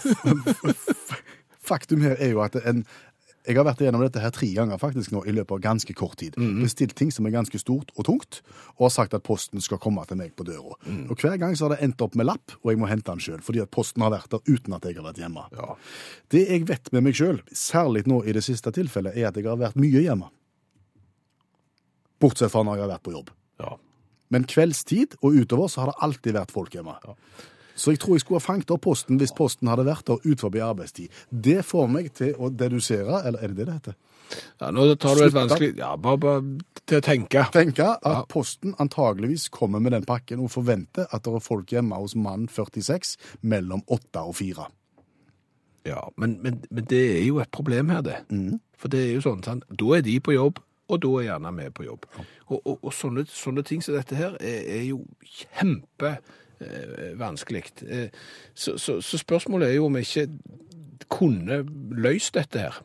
[1.66, 2.84] Faktum her er jo at en
[3.46, 6.16] jeg har vært igjennom dette her tre ganger faktisk nå i løpet av ganske kort
[6.20, 6.34] tid.
[6.60, 8.40] Bestilt ting som er ganske stort og tungt,
[8.76, 10.74] og har sagt at posten skal komme til meg på døra.
[11.08, 13.22] Og Hver gang så har det endt opp med lapp, og jeg må hente den
[13.22, 15.46] sjøl, fordi at posten har vært der uten at jeg har vært hjemme.
[15.54, 15.74] Ja.
[16.34, 19.46] Det jeg vet med meg sjøl, særlig nå i det siste tilfellet, er at jeg
[19.46, 20.30] har vært mye hjemme.
[22.20, 23.34] Bortsett fra når jeg har vært på jobb.
[23.62, 23.76] ja.
[24.34, 26.96] Men kveldstid og utover så har det alltid vært folk hjemme.
[27.76, 30.56] Så jeg tror jeg skulle ha fanget opp posten hvis posten hadde vært der utenfor
[30.64, 31.12] arbeidstid.
[31.30, 33.98] Det får meg til å dedusere, eller er det det det heter?
[34.60, 36.40] ja nå tar du et vanskelig Ja, bare, bare
[36.86, 37.44] til å tenke.
[37.54, 41.98] Tenke at posten antageligvis kommer med den pakken og forventer at det er folk hjemme
[42.00, 44.68] hos mann 46 mellom 8 og 4.
[45.86, 48.16] Ja, men, men, men det er jo et problem her, det.
[48.78, 49.66] For det er jo sånn, sant?
[49.70, 50.58] da er de på jobb,
[50.90, 52.08] og da er gjerne vi på jobb.
[52.46, 56.16] Og, og, og sånne, sånne ting som dette her er, er jo kjempe
[57.18, 57.64] vanskelig.
[57.88, 58.08] Eh,
[58.54, 60.28] så, så, så spørsmålet er jo om vi ikke
[61.08, 62.78] kunne løst dette her.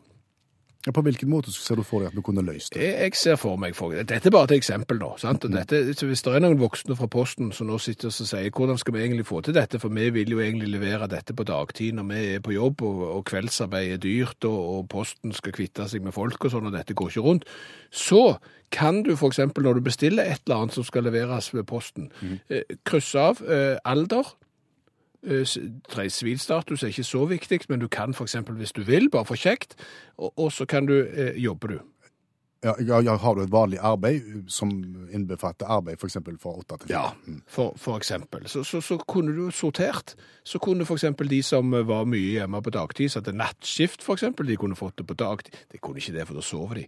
[0.85, 2.87] Ja, på hvilken måte ser du for deg at vi kunne løst det?
[2.89, 5.11] Jeg, ser for meg for, Dette er bare et eksempel nå.
[5.21, 5.45] sant?
[5.45, 8.49] Og dette, så hvis det er noen voksne fra Posten som nå sitter og sier
[8.49, 11.45] hvordan skal vi egentlig få til dette, for vi vil jo egentlig levere dette på
[11.45, 15.53] dagtid når vi er på jobb, og, og kveldsarbeid er dyrt, og, og Posten skal
[15.53, 17.45] kvitte seg med folk og sånn, og dette går ikke rundt,
[17.93, 18.39] så
[18.73, 19.41] kan du f.eks.
[19.53, 22.37] når du bestiller et eller annet som skal leveres ved Posten, mm.
[22.87, 24.33] krysse av eh, alder.
[25.27, 25.57] Eh, s-
[25.89, 28.33] tre- Sivilstatus er ikke så viktig, men du kan f.eks.
[28.49, 29.75] hvis du vil, bare for kjekt,
[30.17, 31.79] og, og så kan du eh, jobbe du.
[32.61, 34.69] Ja, ja, ja, har du et vanlig arbeid som
[35.09, 36.19] innbefatter arbeid f.eks.
[36.37, 36.93] fra 8 til fire?
[36.93, 38.43] Ja, for, for eksempel.
[38.51, 40.13] Så, så, så kunne du sortert.
[40.45, 44.77] Så kunne eksempel de som var mye hjemme på dagtid, hadde nattskift eksempel, de kunne
[44.77, 45.57] fått det på dagtid.
[45.73, 46.85] De kunne ikke det, for da sover de.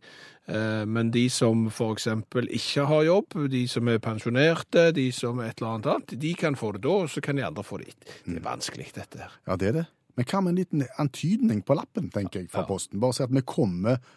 [0.54, 5.58] Eh, Men de som eksempel ikke har jobb, de som er pensjonerte, de som et
[5.58, 7.96] eller annet annet, de kan få det da, og så kan de andre få det.
[8.28, 9.34] Det er vanskelig, dette her.
[9.50, 9.88] Ja, det er det.
[10.14, 13.02] Men hva med en liten antydning på lappen, tenker jeg, fra Posten?
[13.02, 14.12] Bare si at vi kommer eh,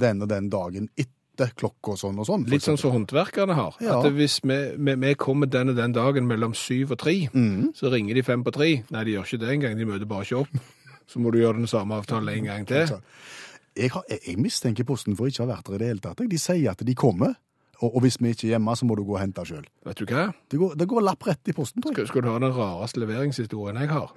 [0.00, 2.42] den og den dagen etter klokka sånn og sånn.
[2.52, 3.76] Litt sånn som håndverkerne har.
[3.80, 3.98] Ja.
[4.00, 7.14] At hvis vi, vi, vi kommer den og den dagen mellom syv og tre,
[7.76, 8.70] så ringer de fem på tre.
[8.92, 10.64] Nei, de gjør ikke det engang, de møter bare ikke opp.
[11.10, 12.92] Så må du gjøre den samme avtalen en gang til.
[13.76, 16.20] Jeg, har, jeg, mistenker Posten for ikke å ha vært der i det hele tatt.
[16.28, 17.32] De sier at de kommer,
[17.80, 19.64] og, og hvis vi ikke er hjemme, så må du gå og hente sjøl.
[19.88, 20.26] Vet du hva?
[20.50, 22.04] Det, går- det går lapp rett i posten, tror jeg.
[22.04, 24.12] Skal, skal du høre den rareste leveringshistorien jeg har?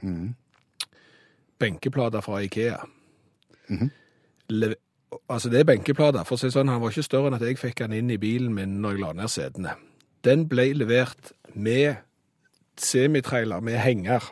[1.64, 2.82] Benkeplater fra Ikea.
[4.54, 4.74] Le
[5.30, 6.26] altså det er benkeplater.
[6.28, 8.20] For å si sånn, han var ikke større enn at jeg fikk han inn i
[8.22, 9.76] bilen min når jeg la ned setene.
[10.24, 12.02] Den ble levert med
[12.80, 14.32] semitrailer, med henger.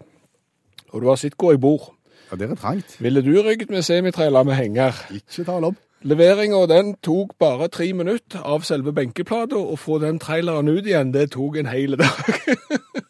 [0.91, 1.91] Og du har sett hvor jeg bor.
[2.31, 2.95] Ja, det er trangt.
[3.03, 4.95] Ville du rygget med semitrailer med henger?
[5.13, 5.79] Ikke tale om.
[6.01, 11.13] Leveringa den tok bare tre minutter av selve benkeplata, og få den traileren ut igjen,
[11.13, 12.23] det tok en hel dag.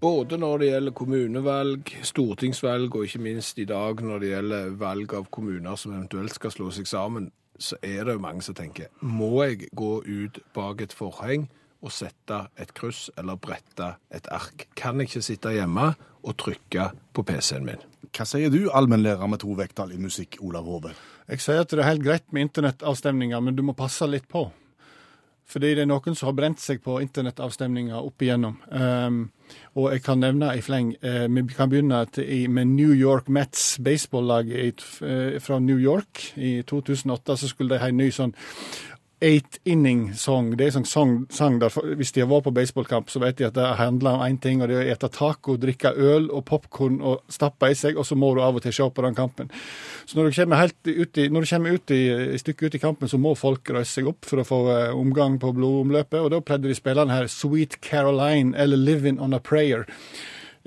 [0.00, 5.14] Både når det gjelder kommunevalg, stortingsvalg og ikke minst i dag når det gjelder valg
[5.18, 8.92] av kommuner som eventuelt skal slå seg sammen, så er det jo mange som tenker
[9.02, 11.48] må jeg gå ut bak et forheng
[11.82, 14.68] og sette et kryss eller brette et ark?
[14.78, 15.88] Kan jeg ikke sitte hjemme
[16.22, 17.82] og trykke på PC-en min?
[18.14, 20.94] Hva sier du, allmennlærer med to vekttall i musikk, Olav Hove?
[21.26, 24.46] Jeg sier at det er helt greit med internettavstemninger, men du må passe litt på.
[25.48, 28.58] Fordi det er noen som har brent seg på internettavstemninger opp igjennom.
[28.68, 29.20] Um,
[29.80, 32.02] og jeg kan nevne i fleng uh, Vi kan begynne
[32.52, 36.34] med New York Mets, baseball-laget eh, fra New York.
[36.36, 38.34] I 2008 så skulle de ha en ny sånn
[39.20, 40.52] eight inning song.
[40.56, 43.48] Det er en sånn sang, der Hvis de har vært på baseballkamp, så vet de
[43.48, 46.44] at det handler om én ting, og det er å ete taco, drikke øl og
[46.46, 49.18] popkorn og stappe i seg, og så må du av og til se på den
[49.18, 49.50] kampen.
[50.06, 52.00] Så når du kommer, helt ut i, når du kommer ut i,
[52.34, 54.96] et stykket ut i kampen, så må folk røyse seg opp for å få eh,
[54.96, 59.42] omgang på blodomløpet, og da pleide de spillerne her Sweet Caroline eller Living on a
[59.42, 59.86] Prayer.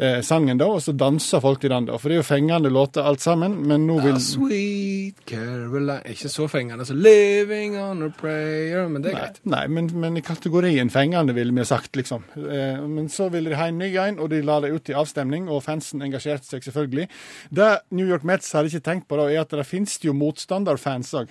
[0.02, 2.72] Eh, sangen da, og så danser folk til den da, for det er jo fengende
[2.74, 4.16] låter alt sammen, men nå vil...
[4.18, 9.22] Ah, sweet Caroline Ikke så fengende som 'Living on a prayer', men det er Nei,
[9.22, 9.38] greit.
[9.46, 12.26] nei men, men i kategorien fengende, ville vi ha sagt, liksom.
[12.34, 14.98] Eh, men så ville de ha en ny en, og de la det ut til
[14.98, 17.06] avstemning, og fansen engasjerte seg selvfølgelig.
[17.54, 21.14] Det New York Mets hadde ikke tenkt på, da, er at det finnes jo motstanderfans
[21.14, 21.30] òg.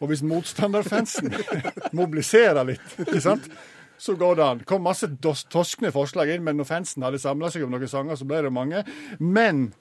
[0.00, 1.34] Og hvis motstanderfansen
[2.00, 3.52] mobiliserer litt, ikke sant?
[3.98, 4.60] Så går det an.
[4.62, 8.18] Det kom masse toskne forslag inn, men når fansen hadde samla seg om noen sanger,
[8.18, 8.84] så ble det mange.
[9.18, 9.72] Men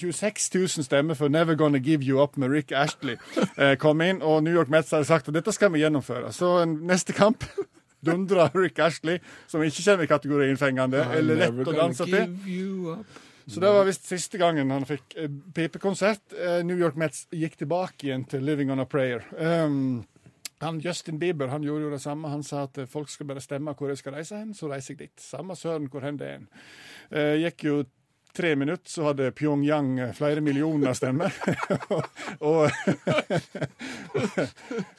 [0.00, 3.16] 26 000 stemmer for 'Never Gonna Give You Up' med Rick Ashley
[3.56, 6.32] eh, kom inn, og New York Mets hadde sagt at dette skal vi gjennomføre.
[6.32, 7.44] Så neste kamp
[8.06, 12.38] dundra Rick Ashley, som ikke kommer i kategorien fengende, eller lett å danse til.
[13.50, 16.22] Så det var visst siste gangen han fikk eh, pipekonsert.
[16.38, 19.26] Eh, New York Mets gikk tilbake igjen til 'Living On A Prayer'.
[19.36, 20.06] Um,
[20.62, 22.28] han, Justin Bieber han gjorde jo det samme.
[22.28, 24.94] Han sa at eh, folk skal bare stemme hvor jeg skal reise hen, så reiser
[24.94, 25.22] jeg dit.
[25.22, 26.44] Samme søren hvor hen det er.
[27.10, 27.80] Eh, gikk jo
[28.36, 31.34] tre minutter, så hadde Pyongyang eh, flere millioner stemmer.
[32.50, 32.70] og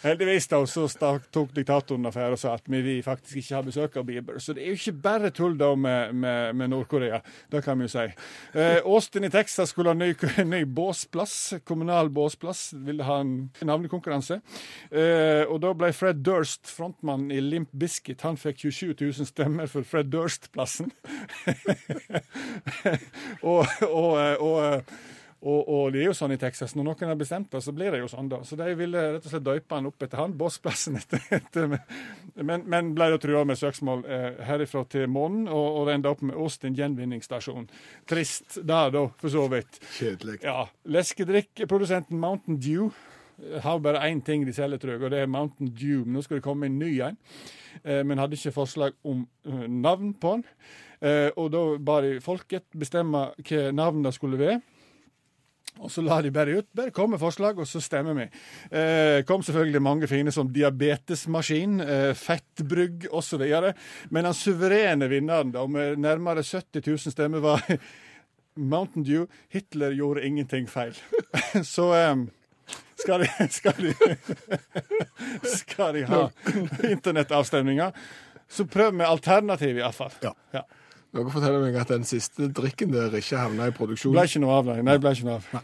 [0.03, 0.87] heldigvis da, så
[1.31, 4.39] tok diktatoren affære og sa at vi faktisk ikke har besøk av Bieber.
[4.39, 7.21] Så det er jo ikke bare tull da med, med, med Nord-Korea.
[7.51, 8.07] Det kan vi jo si.
[8.53, 10.13] Eh, Austin i Texas skulle ha ny,
[10.53, 11.37] ny båsplass.
[11.67, 12.71] Kommunal båsplass.
[12.87, 14.41] Ville ha en navnekonkurranse.
[14.91, 19.69] Eh, og da ble Fred Durst, frontmann i Limp Bizkit, han fikk 27 000 stemmer
[19.71, 20.91] for Fred Durst-plassen.
[23.41, 24.83] og, og,
[25.41, 27.93] og, og, det er jo sånn i Texas, når noen har bestemt det, så blir
[27.95, 28.43] det jo sånn, da.
[28.45, 32.67] Så de ville rett og slett døype han opp etter han, bossplassen etter, etter men,
[32.69, 36.37] men ble da trua med søksmål eh, herifra til månen, og, og enda opp med
[36.37, 37.71] Austin gjenvinningsstasjon.
[38.09, 39.81] Trist da, da, for så vidt.
[39.97, 40.43] Kjedelig.
[40.45, 40.67] Ja.
[40.97, 42.91] Leskedrikkprodusenten Mountain Dew
[43.65, 46.05] har bare én ting de selger, tror jeg, og det er Mountain Dew.
[46.05, 47.17] Nå skal det komme en ny en,
[47.83, 50.45] eh, men hadde ikke forslag om eh, navn på den.
[51.01, 54.61] Eh, og da ba de folket bestemme hva navn det skulle være.
[55.79, 56.67] Og så la de bare ut.
[56.75, 58.25] Bare kom med forslag, og så stemmer vi.
[58.75, 63.45] Eh, kom selvfølgelig mange fine som diabetesmaskin, eh, fettbrygg osv.
[64.09, 67.63] Men den suverene vinneren, da, med nærmere 70 000 stemmer, var
[68.55, 69.25] Mountain Dew.
[69.49, 70.97] Hitler gjorde ingenting feil.
[71.75, 72.15] så eh,
[72.99, 73.95] skal de, skal de,
[75.55, 76.27] skal de ha
[76.91, 77.91] internettavstemninger,
[78.51, 80.13] så prøv med alternativ, iallfall.
[80.21, 80.35] Ja.
[80.53, 80.67] Ja.
[81.11, 84.13] Noen forteller meg at den siste drikken der ikke havna i produksjon.
[84.15, 84.77] Ble ikke noe av nei.
[84.87, 85.63] Nei, ble ikke noe av.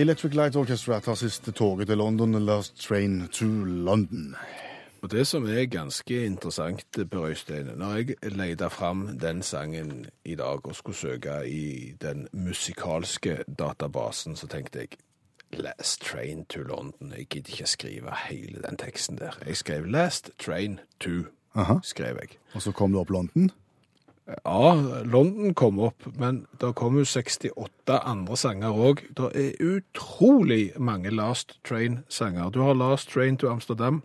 [0.00, 4.34] Electric Light Orchestra tar siste toget til London, the Last Train to London.
[5.02, 10.34] Og det som er ganske interessant, Per Øystein, når jeg leita fram den sangen i
[10.34, 14.88] dag og skulle søke i den musikalske databasen, så tenkte jeg
[15.58, 17.12] Last Train to London.
[17.16, 19.38] Jeg gidder ikke skrive hele den teksten der.
[19.46, 21.10] Jeg skrev Last Train to,
[21.54, 21.78] Aha.
[21.82, 22.38] skrev jeg.
[22.54, 23.50] Og så kom det opp London.
[24.26, 29.04] Ja, London kom opp, men det kom jo 68 andre sanger òg.
[29.16, 32.50] Det er utrolig mange Last Train-sanger.
[32.50, 34.02] Du har Last Train to Amsterdam,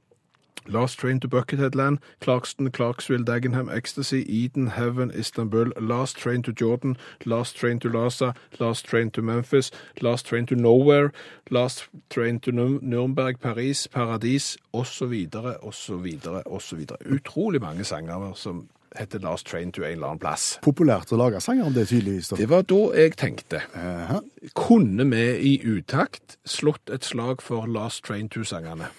[0.67, 6.97] Last Train to Bucketheadland, Clarkston, Clarksville, Dagenham, Ecstasy, Eden, Heaven, Istanbul, Last Train to Jordan,
[7.25, 11.11] Last Train to Lhasa, Last Train to Memphis, Last Train to Nowhere,
[11.49, 15.27] Last Train to Nürnberg, Paris, Paradis, osv.,
[15.61, 16.07] osv.,
[16.45, 16.85] osv.
[17.05, 20.59] Utrolig mange sanger som heter Last Train to en eller annen plass.
[20.63, 22.33] Populært å lage sanger om det, tydeligvis.
[22.37, 23.61] Det var da jeg tenkte.
[23.75, 24.19] Aha.
[24.57, 28.91] Kunne vi i utakt slått et slag for Last Train to-sangene?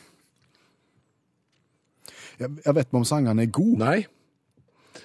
[2.41, 3.79] Jeg, jeg vet ikke om sangene er gode.
[3.79, 4.05] Nei.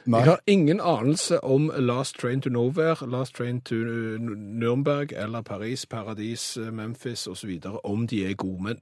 [0.06, 0.20] Nei.
[0.20, 5.86] Jeg har ingen anelse om Last Train to Nowhere, Last Train to Nürnberg eller Paris,
[5.86, 8.64] Paradis, Memphis osv., om de er gode.
[8.64, 8.78] Men,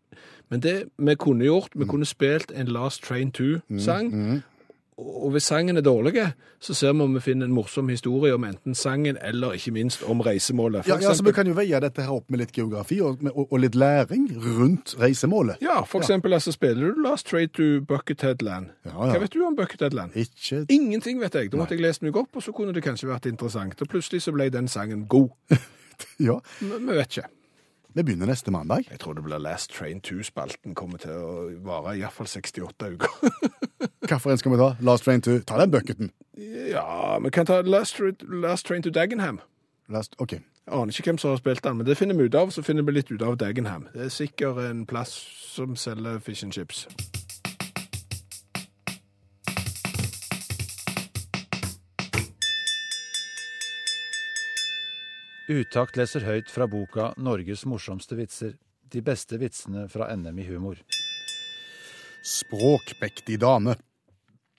[0.50, 4.42] men det vi kunne gjort, vi kunne spilt en Last Train to-sang.
[4.98, 6.22] Og hvis sangen er dårlig,
[6.64, 10.06] så ser vi om vi finner en morsom historie om enten sangen eller ikke minst
[10.08, 10.86] om reisemålet.
[10.86, 13.20] For Ja, ja, så Vi kan jo veie dette her opp med litt geografi og,
[13.34, 15.60] og, og litt læring rundt reisemålet.
[15.62, 18.72] Ja, for eksempel altså, spiller du Last Train to Bucketheadland.
[18.86, 19.12] Ja, ja.
[19.12, 20.16] Hva vet du om Bucketheadland?
[20.16, 21.52] Ikke Ingenting vet jeg.
[21.52, 23.82] Da måtte jeg lest meg opp, og så kunne det kanskje vært interessant.
[23.82, 25.32] Og plutselig så ble den sangen god.
[26.20, 26.42] Ja.
[26.60, 27.30] Men vi vet ikke.
[27.96, 28.90] Vi begynner neste mandag.
[28.92, 32.28] Jeg tror det blir Last Train to spalten kommer til å vare i hvert fall
[32.28, 33.14] 68 uker.
[34.06, 34.76] Hvilken skal vi ta?
[34.80, 36.12] Last Train to Ta den bucketen.
[36.72, 39.40] ja, vi kan ta Last, Last Train to Dagenham.
[39.90, 40.32] Last, OK.
[40.32, 42.50] Jeg aner ikke hvem som har spilt den, men det finner vi ut av.
[42.52, 43.88] Så finner vi litt ut av Dagenham.
[43.94, 45.10] Det er sikkert en plass
[45.56, 46.88] som selger fish and chips.
[55.50, 58.54] Utakt leser høyt fra boka 'Norges morsomste vitser'.
[58.94, 60.78] De beste vitsene fra NM i humor.
[62.24, 63.76] Språkmektig dame.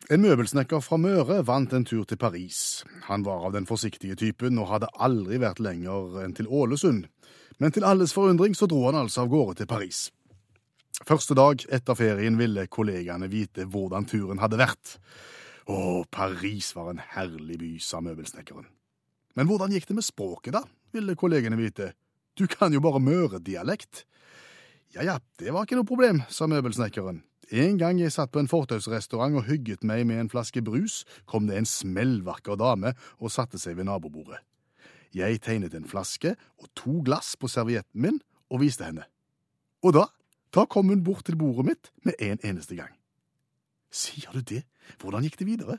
[0.06, 2.84] En møbelsnekker fra Møre vant en tur til Paris.
[3.08, 7.08] Han var av den forsiktige typen og hadde aldri vært lenger enn til Ålesund.
[7.58, 10.04] Men til alles forundring så dro han altså av gårde til Paris.
[11.10, 14.94] Første dag etter ferien ville kollegaene vite hvordan turen hadde vært.
[15.66, 18.70] Å, Paris var en herlig by, sa møbelsnekkeren.
[19.34, 20.62] Men hvordan gikk det med språket, da?
[20.94, 21.96] ville kollegene vite.
[22.38, 24.06] Du kan jo bare møredialekt.
[24.94, 27.24] Ja ja, det var ikke noe problem, sa møbelsnekkeren.
[27.54, 31.46] En gang jeg satt på en fortausrestaurant og hygget meg med en flaske brus, kom
[31.46, 34.40] det en smellvakker dame og satte seg ved nabobordet.
[35.14, 38.18] Jeg tegnet en flaske og to glass på servietten min
[38.50, 39.06] og viste henne.
[39.86, 40.08] Og da,
[40.50, 42.90] da kom hun bort til bordet mitt med en eneste gang.
[43.94, 44.64] Sier du det?
[44.98, 45.78] Hvordan gikk det videre?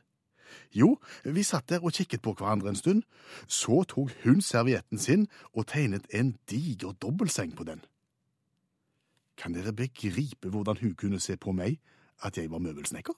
[0.72, 3.04] Jo, vi satt der og kikket på hverandre en stund.
[3.48, 7.84] Så tok hun servietten sin og tegnet en diger dobbeltseng på den.
[9.38, 11.78] Kan dere begripe hvordan hun kunne se på meg
[12.26, 13.14] at jeg var møbelsnekker?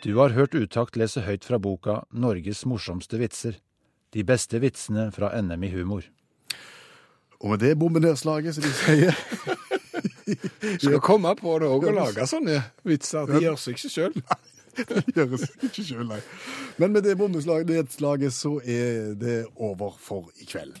[0.00, 3.58] Du har hørt Utakt lese høyt fra boka Norges morsomste vitser.
[4.14, 6.06] De beste vitsene fra NM i humor.
[7.40, 9.20] Og med det bombenedslaget, som de sier
[10.80, 13.28] Skal komme på det òg og lage sånne vitser.
[13.28, 14.16] De gjør seg ikke sjøl.
[14.76, 16.20] Det gjøres ikke sjøl, nei.
[16.78, 20.76] Men med det bondeslaget så er det over for i kveld.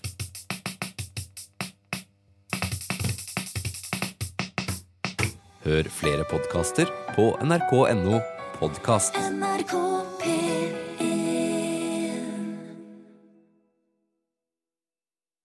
[5.64, 8.20] Hør flere podkaster på nrk.no
[8.56, 9.18] podkast.
[9.36, 9.74] NRK
[10.22, 11.09] P1